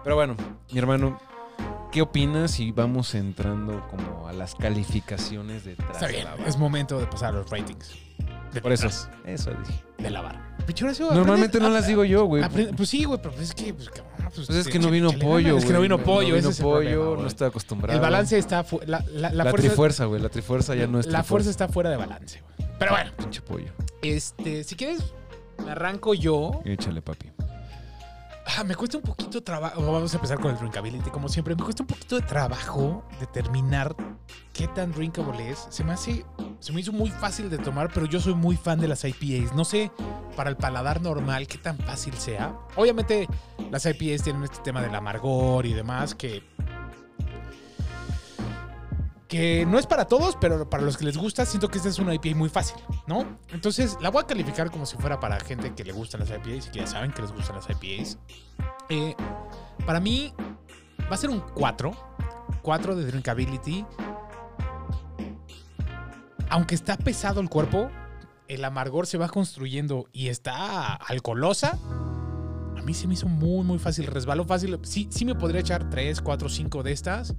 Pero 0.04 0.16
bueno, 0.16 0.36
mi 0.72 0.80
hermano, 0.80 1.20
¿qué 1.92 2.02
opinas 2.02 2.52
si 2.52 2.72
vamos 2.72 3.14
entrando 3.16 3.86
como 3.90 4.28
a 4.28 4.34
las 4.34 4.56
calificaciones 4.56 5.66
de 5.66 5.74
Está 5.74 6.08
bien, 6.08 6.28
es 6.48 6.58
momento 6.58 6.98
de 7.00 7.06
pasar 7.08 7.30
a 7.34 7.38
los 7.40 7.50
ratings. 7.50 7.92
De 8.54 8.62
Por 8.62 8.72
eso, 8.72 8.84
Detrás 8.88 9.10
eso 9.26 9.52
dije. 9.52 9.84
De 9.98 10.10
la 10.10 10.22
barra. 10.22 10.48
Normalmente 11.14 11.58
aprende- 11.58 11.70
no 11.70 11.70
las 11.70 11.88
digo 11.88 12.04
yo, 12.04 12.26
güey. 12.26 12.44
aprende- 12.44 12.74
Pues 12.76 12.90
sí, 12.90 13.04
güey, 13.04 13.20
pero 13.22 13.34
es 13.40 13.54
que... 13.54 13.74
Pues, 13.74 13.90
cabrón, 13.90 14.11
pues, 14.34 14.48
Pues 14.48 14.60
es 14.60 14.68
que 14.68 14.80
no 14.80 14.90
vino 14.90 15.12
pollo. 15.14 15.58
Es 15.58 15.66
que 15.66 15.74
no 15.74 15.82
vino 15.82 15.98
pollo, 15.98 16.30
No 16.30 16.36
ese 16.36 16.42
vino 16.42 16.50
es 16.50 16.60
el 16.60 16.64
pollo, 16.64 16.80
problema, 16.90 17.06
no 17.06 17.16
güey. 17.16 17.28
está 17.28 17.46
acostumbrado. 17.48 17.94
El 17.96 18.02
balance 18.02 18.38
está... 18.38 18.66
La, 18.86 19.04
la, 19.12 19.30
la 19.30 19.44
La, 19.44 19.50
fuerza, 19.52 19.68
trifuerza, 19.68 20.06
güey. 20.06 20.22
La 20.22 20.30
trifuerza 20.30 20.76
ya 20.76 20.88
no 20.88 21.00
es 21.00 21.08
la 21.08 21.24
fuerza 21.24 21.50
está 21.50 21.68
fuera 21.68 21.90
de 21.90 21.98
balance, 21.98 22.42
güey. 22.58 22.70
Pero 22.80 22.92
bueno, 22.92 23.12
Pinche 23.18 23.42
pollo. 23.42 23.72
este, 24.02 24.64
si 24.64 24.76
quieres, 24.76 25.00
me 25.64 25.72
arranco 25.72 26.14
yo. 26.14 26.62
Échale, 26.66 27.02
papi. 27.02 27.30
Ah, 28.58 28.64
me 28.64 28.76
cuesta 28.76 28.98
un 28.98 29.04
poquito 29.04 29.38
de 29.38 29.42
trabajo. 29.42 29.80
Vamos 29.82 30.12
a 30.14 30.18
empezar 30.18 30.40
con 30.40 30.52
el 30.52 30.58
drinkability, 30.58 31.10
como 31.12 31.30
siempre. 31.30 31.56
Me 31.56 31.64
cuesta 31.64 31.84
un 31.84 31.88
poquito 31.88 32.16
de 32.20 32.24
trabajo 32.24 33.04
determinar 33.20 33.96
qué 34.52 34.68
tan 34.68 34.92
drinkable 34.92 35.52
es. 35.52 35.68
Se 35.70 35.84
me 35.84 35.94
hace. 35.94 36.26
Se 36.60 36.74
me 36.74 36.82
hizo 36.82 36.92
muy 36.92 37.10
fácil 37.12 37.50
de 37.50 37.60
tomar, 37.60 37.92
pero 37.94 38.08
yo 38.08 38.20
soy 38.20 38.34
muy 38.34 38.58
fan 38.58 38.80
de 38.80 38.88
las 38.88 39.06
IPAs. 39.06 39.54
No 39.56 39.64
sé 39.64 39.92
para 40.42 40.50
el 40.50 40.58
paladar 40.58 41.04
normal 41.04 41.46
qué 41.46 41.60
tan 41.60 41.78
fácil 41.78 42.16
sea. 42.16 42.58
Obviamente, 42.76 43.28
las 43.70 43.86
IPAs 43.86 44.24
tienen 44.24 44.44
este 44.44 44.58
tema 44.64 44.82
del 44.82 44.96
amargor 44.96 45.68
y 45.68 45.74
demás 45.74 46.16
que. 46.16 46.44
Que 49.28 49.68
no 49.68 49.78
es 49.78 49.86
para 49.86 50.06
todos, 50.06 50.36
pero 50.42 50.68
para 50.68 50.82
los 50.82 50.98
que 50.98 51.06
les 51.06 51.16
gusta, 51.16 51.46
siento 51.46 51.68
que 51.68 51.78
esta 51.78 51.90
es 51.90 52.00
una 52.00 52.16
IPA 52.16 52.36
muy 52.36 52.50
fácil, 52.50 52.78
¿no? 53.06 53.38
Entonces, 53.50 54.00
la 54.02 54.10
voy 54.10 54.24
a 54.24 54.26
calificar 54.26 54.72
como 54.72 54.88
si 54.88 54.98
fuera 54.98 55.20
para 55.20 55.40
gente 55.40 55.76
que 55.76 55.84
le 55.84 55.92
gustan 55.92 56.22
las 56.22 56.32
IPAs 56.32 56.66
y 56.66 56.72
que 56.72 56.80
ya 56.80 56.88
saben 56.88 57.12
que 57.12 57.22
les 57.22 57.32
gustan 57.32 57.58
las 57.58 57.68
IPAs. 57.70 58.18
Eh, 58.90 59.16
para 59.86 60.00
mí, 60.00 60.34
va 61.02 61.14
a 61.14 61.18
ser 61.18 61.30
un 61.30 61.42
4. 61.54 61.92
4 62.64 62.96
de 62.96 63.06
drinkability. 63.06 63.86
Aunque 66.50 66.74
está 66.74 66.98
pesado 66.98 67.42
el 67.42 67.48
cuerpo, 67.48 67.92
el 68.52 68.66
amargor 68.66 69.08
se 69.08 69.18
va 69.18 69.30
construyendo 69.30 70.08
y 70.12 70.28
está 70.28 70.94
alcoholosa. 70.94 71.80
A 72.78 72.82
mí 72.82 72.94
se 72.94 73.08
me 73.08 73.14
hizo 73.14 73.28
muy, 73.28 73.64
muy 73.64 73.80
fácil. 73.80 74.08
Resbaló 74.08 74.44
fácil. 74.44 74.78
Sí, 74.84 75.08
sí 75.10 75.24
me 75.24 75.36
podría 75.36 75.62
echar 75.62 75.90
3, 75.90 76.20
4, 76.20 76.50
5 76.50 76.84
de 76.84 76.92
estas. 76.92 77.34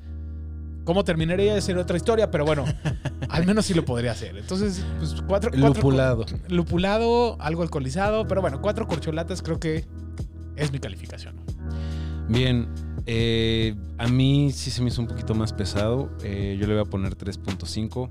¿Cómo 0.84 1.04
terminaría 1.04 1.54
de 1.54 1.60
ser 1.60 1.76
otra 1.76 1.98
historia? 1.98 2.30
Pero 2.30 2.46
bueno, 2.46 2.64
al 3.28 3.44
menos 3.44 3.66
sí 3.66 3.74
lo 3.74 3.84
podría 3.84 4.12
hacer. 4.12 4.38
Entonces, 4.38 4.82
pues 4.98 5.16
4. 5.26 5.50
Lupulado. 5.54 6.24
Lupulado, 6.48 7.36
algo 7.40 7.62
alcoholizado. 7.62 8.26
Pero 8.26 8.40
bueno, 8.40 8.62
4 8.62 8.86
corcholatas 8.86 9.42
creo 9.42 9.60
que 9.60 9.84
es 10.56 10.72
mi 10.72 10.78
calificación. 10.78 11.36
Bien, 12.28 12.68
eh, 13.06 13.74
a 13.98 14.06
mí 14.08 14.52
sí 14.52 14.70
se 14.70 14.82
me 14.82 14.88
hizo 14.88 15.00
un 15.00 15.08
poquito 15.08 15.34
más 15.34 15.52
pesado. 15.52 16.10
Eh, 16.22 16.56
yo 16.60 16.66
le 16.66 16.74
voy 16.74 16.82
a 16.82 16.86
poner 16.86 17.16
3.5. 17.16 18.08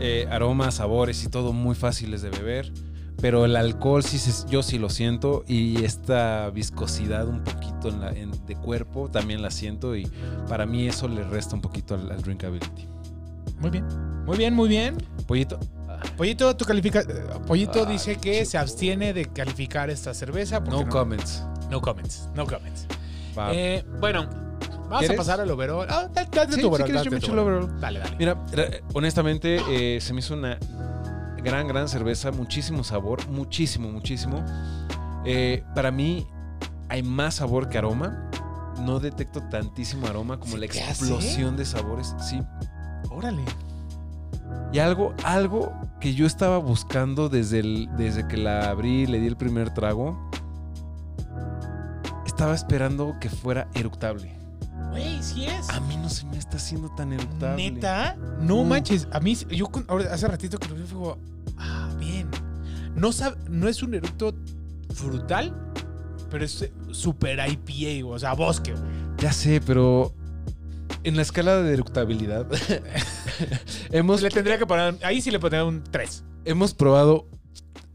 Eh, 0.00 0.26
aromas, 0.30 0.74
sabores 0.76 1.22
y 1.24 1.28
todo 1.28 1.52
muy 1.52 1.74
fáciles 1.74 2.22
de 2.22 2.30
beber. 2.30 2.72
Pero 3.20 3.44
el 3.44 3.54
alcohol 3.56 4.02
sí 4.02 4.18
se- 4.18 4.46
yo 4.48 4.62
sí 4.62 4.78
lo 4.78 4.90
siento. 4.90 5.44
Y 5.46 5.84
esta 5.84 6.50
viscosidad 6.50 7.28
un 7.28 7.42
poquito 7.44 7.88
en 7.88 8.00
la- 8.00 8.10
en- 8.12 8.32
de 8.46 8.56
cuerpo 8.56 9.08
también 9.10 9.40
la 9.40 9.50
siento. 9.50 9.96
Y 9.96 10.08
para 10.48 10.66
mí 10.66 10.86
eso 10.88 11.08
le 11.08 11.22
resta 11.24 11.54
un 11.54 11.60
poquito 11.62 11.94
al, 11.94 12.10
al 12.10 12.22
drinkability. 12.22 12.86
Muy 13.60 13.70
bien. 13.70 13.84
Muy 14.26 14.36
bien, 14.36 14.54
muy 14.54 14.68
bien. 14.68 14.96
Pollito. 15.26 15.58
Pollito, 16.16 16.54
tu 16.56 16.64
califica... 16.64 17.02
Pollito 17.46 17.86
Ay, 17.86 17.92
dice 17.94 18.16
que 18.16 18.44
se 18.44 18.58
abstiene 18.58 19.12
de 19.14 19.24
calificar 19.26 19.88
esta 19.90 20.12
cerveza. 20.12 20.62
porque 20.62 20.84
No 20.84 20.90
comments. 20.90 21.42
No 21.70 21.80
comments. 21.80 22.28
No 22.34 22.44
comments. 22.46 22.86
Eh, 23.52 23.84
bueno, 24.00 24.26
vamos 24.84 24.98
¿Quieres? 25.00 25.16
a 25.16 25.20
pasar 25.20 25.40
al 25.40 25.50
overall. 25.50 25.86
Ah, 25.88 26.08
date, 26.12 26.30
date 26.36 26.52
Sí, 26.54 26.60
si 26.60 26.66
overall. 26.66 27.02
yo 27.02 27.10
me 27.10 27.16
echo 27.18 27.32
el 27.32 27.38
overall. 27.38 27.80
Dale, 27.80 27.98
dale. 28.00 28.16
Mira, 28.18 28.44
honestamente, 28.94 29.60
eh, 29.68 30.00
se 30.00 30.12
me 30.12 30.20
hizo 30.20 30.34
una 30.34 30.58
gran, 31.42 31.68
gran 31.68 31.88
cerveza, 31.88 32.30
muchísimo 32.32 32.84
sabor, 32.84 33.26
muchísimo, 33.28 33.90
muchísimo. 33.90 34.44
Eh, 35.24 35.62
para 35.74 35.90
mí 35.90 36.26
hay 36.88 37.02
más 37.02 37.34
sabor 37.36 37.68
que 37.68 37.78
aroma. 37.78 38.30
No 38.80 38.98
detecto 39.00 39.40
tantísimo 39.50 40.06
aroma 40.06 40.38
como 40.38 40.52
¿Se 40.52 40.58
la 40.58 40.66
hace? 40.66 40.80
explosión 40.80 41.56
de 41.56 41.64
sabores. 41.64 42.14
Sí. 42.20 42.40
Órale. 43.10 43.42
Y 44.72 44.80
algo, 44.80 45.14
algo 45.22 45.72
que 46.00 46.14
yo 46.14 46.26
estaba 46.26 46.58
buscando 46.58 47.28
desde, 47.28 47.60
el, 47.60 47.88
desde 47.96 48.26
que 48.26 48.36
la 48.36 48.68
abrí 48.70 49.02
y 49.02 49.06
le 49.06 49.20
di 49.20 49.26
el 49.28 49.36
primer 49.36 49.70
trago. 49.72 50.18
Estaba 52.44 52.56
esperando 52.56 53.16
que 53.22 53.30
fuera 53.30 53.68
eructable. 53.72 54.30
Güey, 54.90 55.22
sí 55.22 55.46
es. 55.46 55.70
A 55.70 55.80
mí 55.80 55.96
no 55.96 56.10
se 56.10 56.26
me 56.26 56.36
está 56.36 56.58
haciendo 56.58 56.90
tan 56.94 57.14
eructable. 57.14 57.70
Neta, 57.70 58.16
no 58.38 58.62
Mm. 58.62 58.68
manches. 58.68 59.08
A 59.12 59.20
mí, 59.20 59.34
yo 59.48 59.68
con- 59.68 59.86
ahora, 59.88 60.12
hace 60.12 60.28
ratito 60.28 60.58
que 60.58 60.68
lo 60.68 60.74
vi, 60.74 60.82
fue 60.82 60.98
como, 60.98 61.16
ah, 61.56 61.88
bien. 61.98 62.28
No, 62.94 63.08
es 63.66 63.82
un 63.82 63.94
eructo 63.94 64.34
frutal, 64.94 65.54
pero 66.30 66.44
es 66.44 66.70
super 66.90 67.38
IPA, 67.48 68.06
o 68.06 68.18
sea, 68.18 68.34
bosque, 68.34 68.72
güey. 68.72 68.84
Ya 69.16 69.32
sé, 69.32 69.62
pero 69.64 70.12
en 71.02 71.16
la 71.16 71.22
escala 71.22 71.62
de 71.62 71.72
eructabilidad 71.72 72.46
hemos, 73.90 74.20
Le 74.20 74.28
tendría 74.28 74.58
que 74.58 74.66
poner, 74.66 74.98
ahí 75.02 75.22
sí 75.22 75.30
le 75.30 75.38
pondría 75.40 75.64
un 75.64 75.82
3. 75.82 76.22
hemos 76.44 76.74
probado 76.74 77.26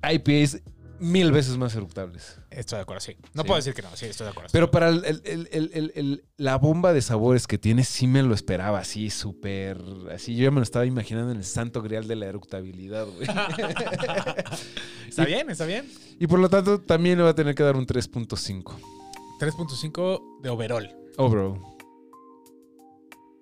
IPAs 0.01 0.59
mil 0.99 1.31
veces 1.31 1.57
más 1.57 1.75
eructables. 1.75 2.39
Estoy 2.51 2.77
de 2.77 2.81
acuerdo, 2.83 3.01
sí. 3.01 3.15
No 3.33 3.43
Sí. 3.43 3.47
puedo 3.47 3.55
decir 3.57 3.73
que 3.73 3.81
no, 3.81 3.89
sí, 3.95 4.05
estoy 4.07 4.25
de 4.25 4.31
acuerdo. 4.31 4.49
Pero 4.51 4.69
para 4.71 4.89
el- 4.89 6.23
la 6.37 6.57
bomba 6.57 6.93
de 6.93 7.01
sabores 7.01 7.47
que 7.47 7.57
tiene, 7.57 7.83
sí 7.83 8.07
me 8.07 8.21
lo 8.23 8.33
esperaba 8.33 8.79
así, 8.79 9.09
súper. 9.09 9.81
Así 10.13 10.35
yo 10.35 10.43
ya 10.45 10.51
me 10.51 10.57
lo 10.57 10.63
estaba 10.63 10.85
imaginando 10.85 11.31
en 11.31 11.37
el 11.37 11.43
santo 11.45 11.81
grial 11.81 12.07
de 12.07 12.15
la 12.15 12.25
eructabilidad, 12.27 13.07
güey. 13.07 13.27
está 15.09 15.25
bien, 15.25 15.49
está 15.49 15.65
bien. 15.65 15.89
y 16.19 16.27
por 16.27 16.39
lo 16.39 16.49
tanto, 16.49 16.79
también 16.81 17.17
le 17.17 17.23
va 17.23 17.29
a 17.31 17.35
tener 17.35 17.55
que 17.55 17.63
dar 17.63 17.75
un 17.75 17.85
3.5. 17.85 18.75
3.5 19.39 20.41
de 20.41 20.49
overall. 20.49 20.95
Overall. 21.17 21.55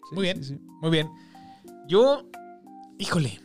Sí, 0.10 0.16
Muy 0.16 0.24
bien. 0.24 0.44
sí. 0.44 0.58
Muy 0.82 0.92
bien. 0.92 1.10
Yo, 1.88 2.30
híjole. 3.00 3.40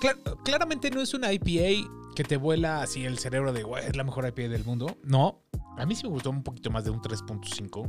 Cla- 0.00 0.42
claramente 0.44 0.90
no 0.90 1.00
es 1.00 1.12
una 1.12 1.32
IPA 1.32 1.88
que 2.14 2.24
te 2.24 2.36
vuela 2.36 2.82
así 2.82 3.04
el 3.04 3.18
cerebro 3.18 3.52
de, 3.52 3.62
"Güey, 3.62 3.86
es 3.86 3.96
la 3.96 4.04
mejor 4.04 4.26
IPA 4.26 4.48
del 4.48 4.64
mundo. 4.64 4.96
No. 5.04 5.42
A 5.78 5.86
mí 5.86 5.94
sí 5.94 6.04
me 6.04 6.10
gustó 6.10 6.30
un 6.30 6.42
poquito 6.42 6.70
más 6.70 6.84
de 6.84 6.90
un 6.90 7.00
3.5. 7.00 7.88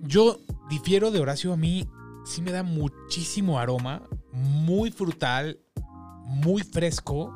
Yo 0.00 0.38
difiero 0.70 1.10
de 1.10 1.20
Horacio. 1.20 1.52
A 1.52 1.56
mí 1.56 1.88
sí 2.24 2.42
me 2.42 2.52
da 2.52 2.62
muchísimo 2.62 3.58
aroma. 3.58 4.02
Muy 4.32 4.90
frutal. 4.90 5.58
Muy 6.24 6.62
fresco. 6.62 7.32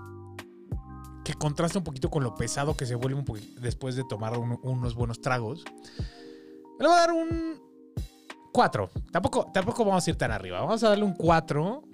Que 1.25 1.35
contrasta 1.35 1.79
un 1.79 1.85
poquito 1.85 2.11
con 2.11 2.23
lo 2.25 2.35
pesado 2.35 2.77
que 2.77 2.85
se 2.87 2.95
vuelve 2.95 3.23
después 3.61 3.95
de 3.97 4.05
tomar 4.05 4.37
un- 4.39 4.59
unos 4.63 4.95
buenos 4.95 5.21
tragos. 5.21 5.65
Le 6.79 6.87
voy 6.87 6.97
a 6.97 7.01
dar 7.01 7.13
un 7.13 7.61
4. 8.53 8.91
Tampoco, 9.13 9.51
tampoco 9.55 9.85
vamos 9.85 10.07
a 10.07 10.11
ir 10.11 10.17
tan 10.17 10.33
arriba. 10.33 10.61
Vamos 10.61 10.83
a 10.83 10.89
darle 10.91 11.05
un 11.05 11.15
4. 11.15 11.85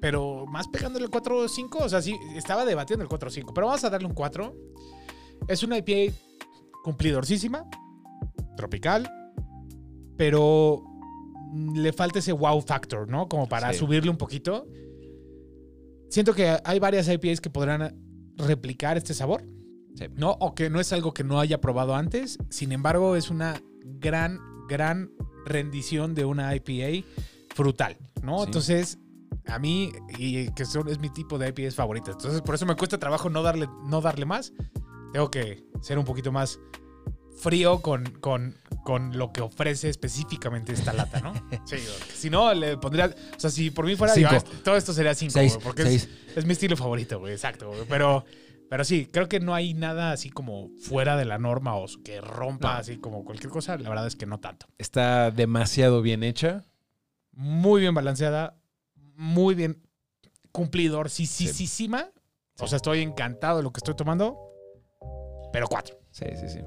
Pero 0.00 0.46
más 0.46 0.68
pegándole 0.68 1.04
el 1.04 1.10
4 1.10 1.38
o 1.38 1.48
5. 1.48 1.78
O 1.78 1.88
sea, 1.88 2.00
sí, 2.02 2.16
estaba 2.36 2.64
debatiendo 2.64 3.02
el 3.02 3.08
4 3.08 3.28
o 3.28 3.30
5. 3.32 3.52
Pero 3.54 3.66
vamos 3.66 3.82
a 3.84 3.90
darle 3.90 4.06
un 4.06 4.14
4. 4.14 4.54
Es 5.48 5.62
una 5.62 5.78
IPA 5.78 6.14
cumplidorcísima. 6.84 7.64
Tropical. 8.56 9.10
Pero 10.16 10.84
le 11.74 11.92
falta 11.92 12.18
ese 12.18 12.32
wow 12.32 12.60
factor, 12.60 13.08
¿no? 13.08 13.28
Como 13.28 13.48
para 13.48 13.72
Sí. 13.72 13.78
subirle 13.80 14.10
un 14.10 14.16
poquito. 14.16 14.66
Siento 16.10 16.34
que 16.34 16.56
hay 16.64 16.78
varias 16.78 17.08
IPAs 17.08 17.40
que 17.40 17.50
podrán 17.50 17.94
replicar 18.36 18.96
este 18.96 19.14
sabor. 19.14 19.42
Sí. 19.96 20.04
¿no? 20.14 20.30
O 20.40 20.54
que 20.54 20.70
no 20.70 20.78
es 20.80 20.92
algo 20.92 21.12
que 21.12 21.24
no 21.24 21.40
haya 21.40 21.60
probado 21.60 21.94
antes. 21.96 22.38
Sin 22.50 22.70
embargo, 22.72 23.16
es 23.16 23.30
una 23.30 23.60
gran, 23.84 24.38
gran 24.68 25.10
rendición 25.44 26.14
de 26.14 26.24
una 26.24 26.54
IPA 26.54 27.04
frutal, 27.54 27.96
¿no? 28.22 28.38
Sí. 28.38 28.44
Entonces, 28.46 28.98
a 29.48 29.58
mí, 29.58 29.92
y 30.18 30.50
que 30.52 30.64
son, 30.64 30.88
es 30.88 30.98
mi 30.98 31.10
tipo 31.10 31.38
de 31.38 31.48
IPAs 31.48 31.74
favorita. 31.74 32.10
Entonces, 32.12 32.40
por 32.42 32.54
eso 32.54 32.66
me 32.66 32.76
cuesta 32.76 32.98
trabajo 32.98 33.30
no 33.30 33.42
darle, 33.42 33.68
no 33.86 34.00
darle 34.00 34.26
más. 34.26 34.52
Tengo 35.12 35.30
que 35.30 35.64
ser 35.80 35.98
un 35.98 36.04
poquito 36.04 36.30
más 36.32 36.60
frío 37.40 37.80
con, 37.80 38.04
con, 38.20 38.56
con 38.84 39.16
lo 39.16 39.32
que 39.32 39.40
ofrece 39.40 39.88
específicamente 39.88 40.72
esta 40.72 40.92
lata, 40.92 41.20
¿no? 41.20 41.32
Sí, 41.66 41.76
si 42.14 42.30
no, 42.30 42.52
le 42.52 42.76
pondría. 42.76 43.06
O 43.36 43.40
sea, 43.40 43.48
si 43.50 43.70
por 43.70 43.84
mí 43.86 43.94
fuera. 43.96 44.12
Digo, 44.14 44.28
"Ah, 44.32 44.42
todo 44.64 44.76
esto 44.76 44.92
sería 44.92 45.14
5, 45.14 45.32
Seis, 45.32 45.58
porque 45.62 45.82
es, 45.84 46.08
mi 46.44 46.52
estilo 46.52 46.76
favorito, 46.76 47.18
güey, 47.20 47.32
exacto, 47.32 47.68
güey. 47.68 47.84
Pero, 47.88 48.24
pero 48.68 48.84
sí, 48.84 49.06
creo 49.10 49.28
que 49.28 49.40
no 49.40 49.54
hay 49.54 49.72
nada 49.72 50.10
así 50.12 50.30
como 50.30 50.68
fuera 50.80 51.16
de 51.16 51.24
la 51.24 51.38
norma 51.38 51.74
o 51.76 51.86
que 52.04 52.20
rompa 52.20 52.74
No. 52.74 52.78
así 52.80 52.98
como 52.98 53.24
cualquier 53.24 53.50
cosa. 53.50 53.76
La 53.78 53.88
verdad 53.88 54.06
es 54.08 54.16
que 54.16 54.26
no 54.26 54.40
tanto. 54.40 54.66
Está 54.78 55.30
demasiado 55.30 56.02
bien 56.02 56.22
hecha. 56.24 56.64
muy 57.32 57.80
bien 57.82 57.94
balanceada, 57.94 58.56
muy 59.18 59.56
bien 59.56 59.82
cumplidor, 60.52 61.10
sí, 61.10 61.26
sí, 61.26 61.48
sí, 61.48 61.66
sí, 61.66 61.90
O 62.60 62.66
sea, 62.66 62.76
estoy 62.76 63.02
encantado 63.02 63.58
de 63.58 63.62
lo 63.64 63.72
que 63.72 63.78
estoy 63.78 63.94
tomando, 63.94 64.38
pero 65.52 65.66
cuatro. 65.66 65.98
Sí, 66.10 66.24
sí, 66.40 66.48
sí. 66.48 66.60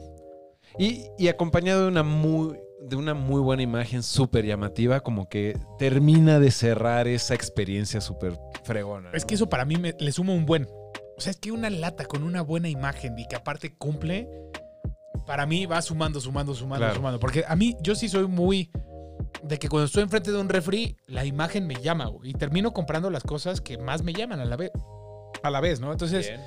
Y, 0.78 1.06
y 1.18 1.28
acompañado 1.30 1.84
de 1.84 1.88
una 1.88 2.04
muy, 2.04 2.58
de 2.82 2.96
una 2.98 3.14
muy 3.14 3.42
buena 3.42 3.64
imagen 3.64 4.04
súper 4.04 4.46
llamativa, 4.46 5.00
como 5.00 5.30
que 5.30 5.58
termina 5.80 6.40
de 6.40 6.52
cerrar 6.52 7.08
esa 7.08 7.36
experiencia 7.36 8.02
súper 8.02 8.38
fregona. 8.64 9.12
Es 9.14 9.26
que 9.26 9.36
eso 9.36 9.48
para 9.48 9.66
mí 9.66 9.78
me, 9.78 9.96
le 9.98 10.12
suma 10.12 10.34
un 10.34 10.46
buen. 10.46 10.68
O 11.18 11.22
sea, 11.22 11.32
es 11.32 11.38
que 11.38 11.52
una 11.52 11.70
lata 11.70 12.06
con 12.06 12.24
una 12.24 12.42
buena 12.42 12.68
imagen 12.68 13.18
y 13.18 13.28
que 13.28 13.36
aparte 13.36 13.76
cumple, 13.78 14.30
para 15.26 15.46
mí 15.46 15.66
va 15.66 15.82
sumando, 15.82 16.20
sumando, 16.20 16.54
sumando, 16.54 16.80
Claro. 16.86 16.96
sumando. 16.96 17.20
Porque 17.20 17.46
a 17.48 17.56
mí, 17.56 17.78
yo 17.82 17.96
sí 17.96 18.10
soy 18.10 18.28
muy 18.28 18.72
de 19.44 19.60
que 19.60 19.70
cuando 19.70 19.86
estoy 19.86 20.04
enfrente 20.04 20.32
de 20.32 20.40
un 20.40 20.50
refri, 20.50 20.98
la 21.08 21.26
imagen 21.26 21.68
me 21.68 21.76
llama, 21.76 22.06
güey, 22.06 22.32
y 22.32 22.34
termino 22.34 22.74
comprando 22.74 23.10
las 23.10 23.24
cosas 23.24 23.62
que 23.62 23.78
más 23.78 24.04
me 24.04 24.14
llaman 24.14 24.40
a 24.40 24.46
la 24.46 24.56
vez, 24.56 24.72
a 25.44 25.50
la 25.50 25.62
vez, 25.62 25.80
¿no? 25.80 25.92
Entonces, 25.92 26.28
Bien. 26.28 26.42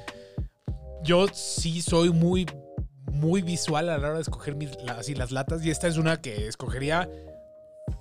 yo 1.02 1.26
sí 1.28 1.82
soy 1.82 2.10
muy, 2.10 2.46
muy 3.06 3.42
visual 3.42 3.88
a 3.88 3.98
la 3.98 4.08
hora 4.08 4.16
de 4.16 4.22
escoger 4.22 4.54
mis, 4.54 4.70
así, 4.88 5.14
las 5.14 5.32
latas, 5.32 5.64
y 5.64 5.70
esta 5.70 5.88
es 5.88 5.96
una 5.96 6.20
que 6.20 6.46
escogería, 6.46 7.08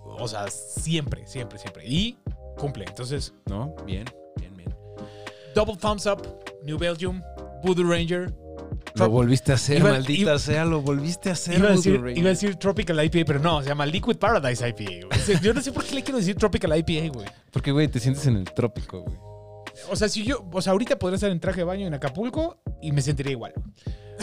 o 0.05 0.27
sea, 0.27 0.49
siempre, 0.49 1.25
siempre, 1.27 1.57
siempre. 1.59 1.87
Y 1.87 2.17
cumple. 2.57 2.85
Entonces, 2.87 3.33
¿No? 3.47 3.75
Bien, 3.85 4.05
bien, 4.37 4.55
bien. 4.55 4.75
Double 5.55 5.75
Thumbs 5.75 6.05
Up, 6.05 6.21
New 6.63 6.77
Belgium, 6.77 7.21
Voodoo 7.63 7.83
Ranger. 7.83 8.33
Lo 8.95 9.09
volviste 9.09 9.51
a 9.51 9.55
hacer, 9.55 9.79
Iba- 9.79 9.91
maldita 9.91 10.21
iba- 10.21 10.39
sea, 10.39 10.65
lo 10.65 10.81
volviste 10.81 11.29
a 11.29 11.33
hacer. 11.33 11.57
Iba 11.59 11.69
a, 11.69 11.71
decir, 11.71 11.99
Ranger. 12.01 12.17
iba 12.17 12.27
a 12.27 12.29
decir 12.33 12.55
Tropical 12.57 13.03
IPA, 13.03 13.25
pero 13.25 13.39
no, 13.39 13.61
se 13.61 13.69
llama 13.69 13.85
Liquid 13.85 14.17
Paradise 14.17 14.67
IPA. 14.67 14.83
güey. 15.07 15.19
O 15.19 15.23
sea, 15.25 15.39
Yo 15.41 15.53
no 15.53 15.61
sé 15.61 15.71
por 15.71 15.83
qué 15.83 15.95
le 15.95 16.03
quiero 16.03 16.17
decir 16.19 16.35
Tropical 16.35 16.77
IPA, 16.77 17.13
güey. 17.13 17.27
Porque, 17.51 17.71
güey, 17.71 17.87
te 17.87 17.99
sientes 17.99 18.25
en 18.27 18.37
el 18.37 18.45
trópico, 18.45 19.01
güey. 19.01 19.15
O 19.89 19.95
sea, 19.95 20.07
si 20.07 20.23
yo, 20.23 20.45
o 20.51 20.61
sea, 20.61 20.71
ahorita 20.71 20.97
podría 20.99 21.15
estar 21.15 21.31
en 21.31 21.39
traje 21.39 21.61
de 21.61 21.63
baño 21.63 21.87
en 21.87 21.93
Acapulco 21.95 22.59
y 22.81 22.91
me 22.91 23.01
sentiría 23.01 23.31
igual. 23.31 23.53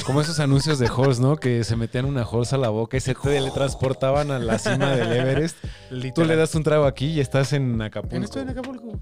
Como 0.07 0.21
esos 0.21 0.39
anuncios 0.39 0.79
de 0.79 0.87
Halls, 0.87 1.19
¿no? 1.19 1.37
Que 1.37 1.65
se 1.65 1.75
metían 1.75 2.05
una 2.05 2.23
Halls 2.23 2.53
a 2.53 2.57
la 2.57 2.69
boca 2.69 2.97
y 2.97 3.01
se 3.01 3.15
teletransportaban 3.15 4.31
a 4.31 4.39
la 4.39 4.59
cima 4.59 4.93
del 4.95 5.13
Everest. 5.13 5.57
Tú 6.15 6.25
le 6.25 6.37
das 6.37 6.55
un 6.55 6.63
trago 6.63 6.85
aquí 6.87 7.07
y 7.07 7.21
estás 7.21 7.53
en 7.53 7.75
¿En 7.75 7.83
Acapulco. 7.83 8.25
estoy 8.25 8.43
en 8.43 8.49
Acapulco? 8.51 9.01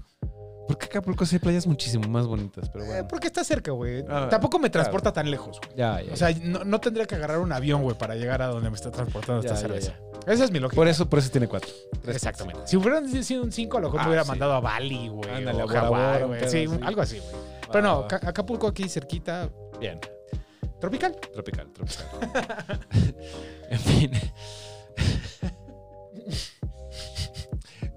Porque 0.69 0.85
Acapulco 0.85 1.25
sí 1.25 1.35
hay 1.37 1.39
playas 1.39 1.65
muchísimo 1.65 2.07
más 2.07 2.27
bonitas, 2.27 2.69
pero 2.69 2.85
Eh, 2.85 2.87
bueno. 2.87 3.07
porque 3.07 3.25
está 3.25 3.43
cerca, 3.43 3.71
güey. 3.71 4.05
Ah, 4.07 4.27
Tampoco 4.29 4.59
me 4.59 4.69
transporta 4.69 5.11
tan 5.11 5.31
lejos, 5.31 5.59
güey. 5.59 5.75
Ya, 5.75 5.99
ya. 5.99 6.13
O 6.13 6.15
sea, 6.15 6.29
no, 6.43 6.63
no 6.63 6.79
tendría 6.79 7.07
que 7.07 7.15
agarrar 7.15 7.39
un 7.39 7.51
avión, 7.51 7.81
güey, 7.81 7.97
para 7.97 8.13
llegar 8.15 8.43
a 8.43 8.47
donde 8.49 8.69
me 8.69 8.75
está 8.75 8.91
transportando 8.91 9.41
Ya, 9.41 9.47
esta 9.49 9.55
ya, 9.55 9.61
cerveza. 9.67 9.93
Esa 10.27 10.43
es 10.43 10.51
mi 10.51 10.59
lógica. 10.59 10.75
por 10.75 10.87
eso, 10.87 11.09
por 11.09 11.17
eso 11.17 11.31
tiene 11.31 11.47
cuatro. 11.47 11.71
Tres. 12.03 12.17
Exactamente. 12.17 12.61
Si 12.67 12.77
hubieran 12.77 13.09
sido 13.23 13.41
un 13.43 13.51
5, 13.51 13.77
a 13.77 13.81
lo 13.81 13.87
mejor 13.87 13.99
Ah, 13.99 14.03
me 14.03 14.09
hubiera 14.09 14.23
sí. 14.25 14.29
mandado 14.29 14.53
a 14.53 14.59
Bali, 14.59 15.07
güey. 15.07 15.29
Ándale, 15.33 15.63
o 15.63 15.67
Hawái, 15.67 16.23
güey. 16.23 16.49
Sí, 16.49 16.65
algo 16.83 17.01
así, 17.01 17.17
güey. 17.17 17.31
Pero 17.71 17.81
no, 17.81 18.07
Acapulco 18.07 18.67
aquí 18.67 18.87
cerquita. 18.87 19.49
Bien. 19.79 19.99
¿Tropical? 20.79 21.15
Tropical, 21.33 21.67
tropical. 21.73 22.05
en 23.71 23.79
fin. 23.79 24.11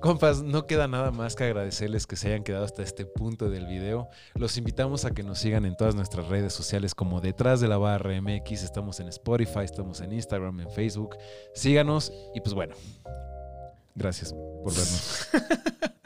Compas, 0.03 0.43
no 0.43 0.67
queda 0.67 0.89
nada 0.89 1.13
más 1.13 1.37
que 1.37 1.45
agradecerles 1.45 2.09
que 2.09 2.17
se 2.17 2.27
hayan 2.29 2.43
quedado 2.43 2.65
hasta 2.65 2.83
este 2.83 3.07
punto 3.07 3.49
del 3.49 3.67
video. 3.67 4.09
Los 4.35 4.57
invitamos 4.59 5.05
a 5.05 5.13
que 5.13 5.23
nos 5.23 5.39
sigan 5.39 5.65
en 5.65 5.77
todas 5.77 5.95
nuestras 5.95 6.27
redes 6.27 6.53
sociales 6.53 6.93
como 6.97 7.21
Detrás 7.21 7.61
de 7.61 7.69
la 7.69 7.79
Barra 7.79 8.21
MX. 8.21 8.65
Estamos 8.65 8.99
en 8.99 9.07
Spotify, 9.09 9.61
estamos 9.63 10.01
en 10.01 10.13
Instagram, 10.13 10.59
en 10.61 10.71
Facebook. 10.73 11.17
Síganos 11.55 12.13
y 12.35 12.41
pues 12.41 12.53
bueno. 12.53 12.75
Gracias 13.95 14.33
por 14.33 14.75
vernos. 14.75 15.29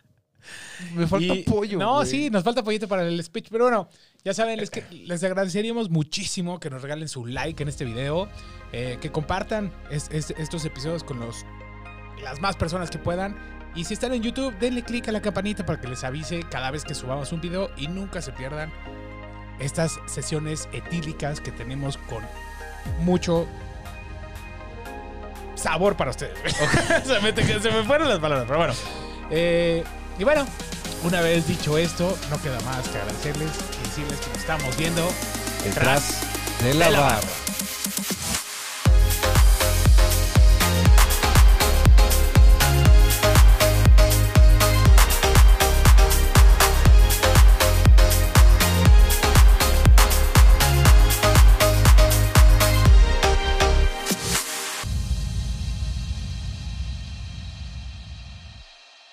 Me 0.95 1.07
falta 1.07 1.35
Y- 1.35 1.43
apoyo. 1.49 1.79
No, 1.79 2.05
sí, 2.05 2.29
nos 2.29 2.45
falta 2.45 2.61
apoyito 2.61 2.87
para 2.87 3.03
el 3.09 3.23
speech. 3.25 3.49
Pero 3.51 3.65
bueno, 3.65 3.89
ya 4.25 4.35
saben, 4.35 4.59
les, 4.61 4.69
que- 4.69 4.85
les 4.91 5.25
agradeceríamos 5.25 5.89
muchísimo 5.89 6.61
que 6.61 6.69
nos 6.69 6.83
regalen 6.83 7.09
su 7.09 7.25
like 7.25 7.63
en 7.63 7.71
este 7.71 7.87
video, 7.87 8.29
eh, 8.73 8.99
que 9.01 9.11
compartan 9.11 9.73
es- 9.91 10.11
es- 10.11 10.33
estos 10.37 10.67
episodios 10.67 11.03
con 11.03 11.19
los, 11.19 11.47
las 12.23 12.41
más 12.43 12.57
personas 12.57 12.91
que 12.91 12.99
puedan. 12.99 13.56
Y 13.77 13.85
si 13.85 13.95
están 13.95 14.15
en 14.15 14.23
YouTube, 14.23 14.59
denle 14.59 14.83
click 14.83 15.09
a 15.09 15.13
la 15.13 15.21
campanita 15.21 15.65
para 15.67 15.79
que 15.79 15.87
les 15.87 16.03
avise 16.03 16.43
cada 16.51 16.71
vez 16.71 16.83
que 16.83 16.95
subamos 16.95 17.31
un 17.33 17.43
video 17.43 17.71
y 17.77 17.89
nunca 17.89 18.23
se 18.23 18.33
pierdan 18.33 18.73
estas 19.61 20.01
sesiones 20.07 20.69
etílicas 20.73 21.41
que 21.41 21.53
tenemos 21.53 21.99
con 21.99 22.25
mucho 23.01 23.47
sabor 25.55 25.95
para 25.97 26.11
ustedes. 26.11 26.39
se, 27.05 27.21
me, 27.21 27.61
se 27.61 27.71
me 27.71 27.85
fueron 27.85 28.09
las 28.09 28.19
palabras, 28.19 28.47
pero 28.49 28.59
bueno. 28.59 28.75
Eh, 29.31 29.85
y 30.19 30.25
bueno, 30.25 30.47
una 31.05 31.21
vez 31.21 31.47
dicho 31.47 31.77
esto, 31.77 32.17
no 32.31 32.41
queda 32.41 32.59
más 32.61 32.89
que 32.89 32.99
agradecerles 32.99 33.51
y 33.81 33.89
decirles 33.89 34.21
que 34.21 34.29
nos 34.29 34.39
estamos 34.39 34.77
viendo 34.77 35.07
Detrás 35.65 36.23
de 36.63 36.75
la 36.75 36.87
de 36.87 36.93
la 36.93 37.01
barra. 37.01 37.46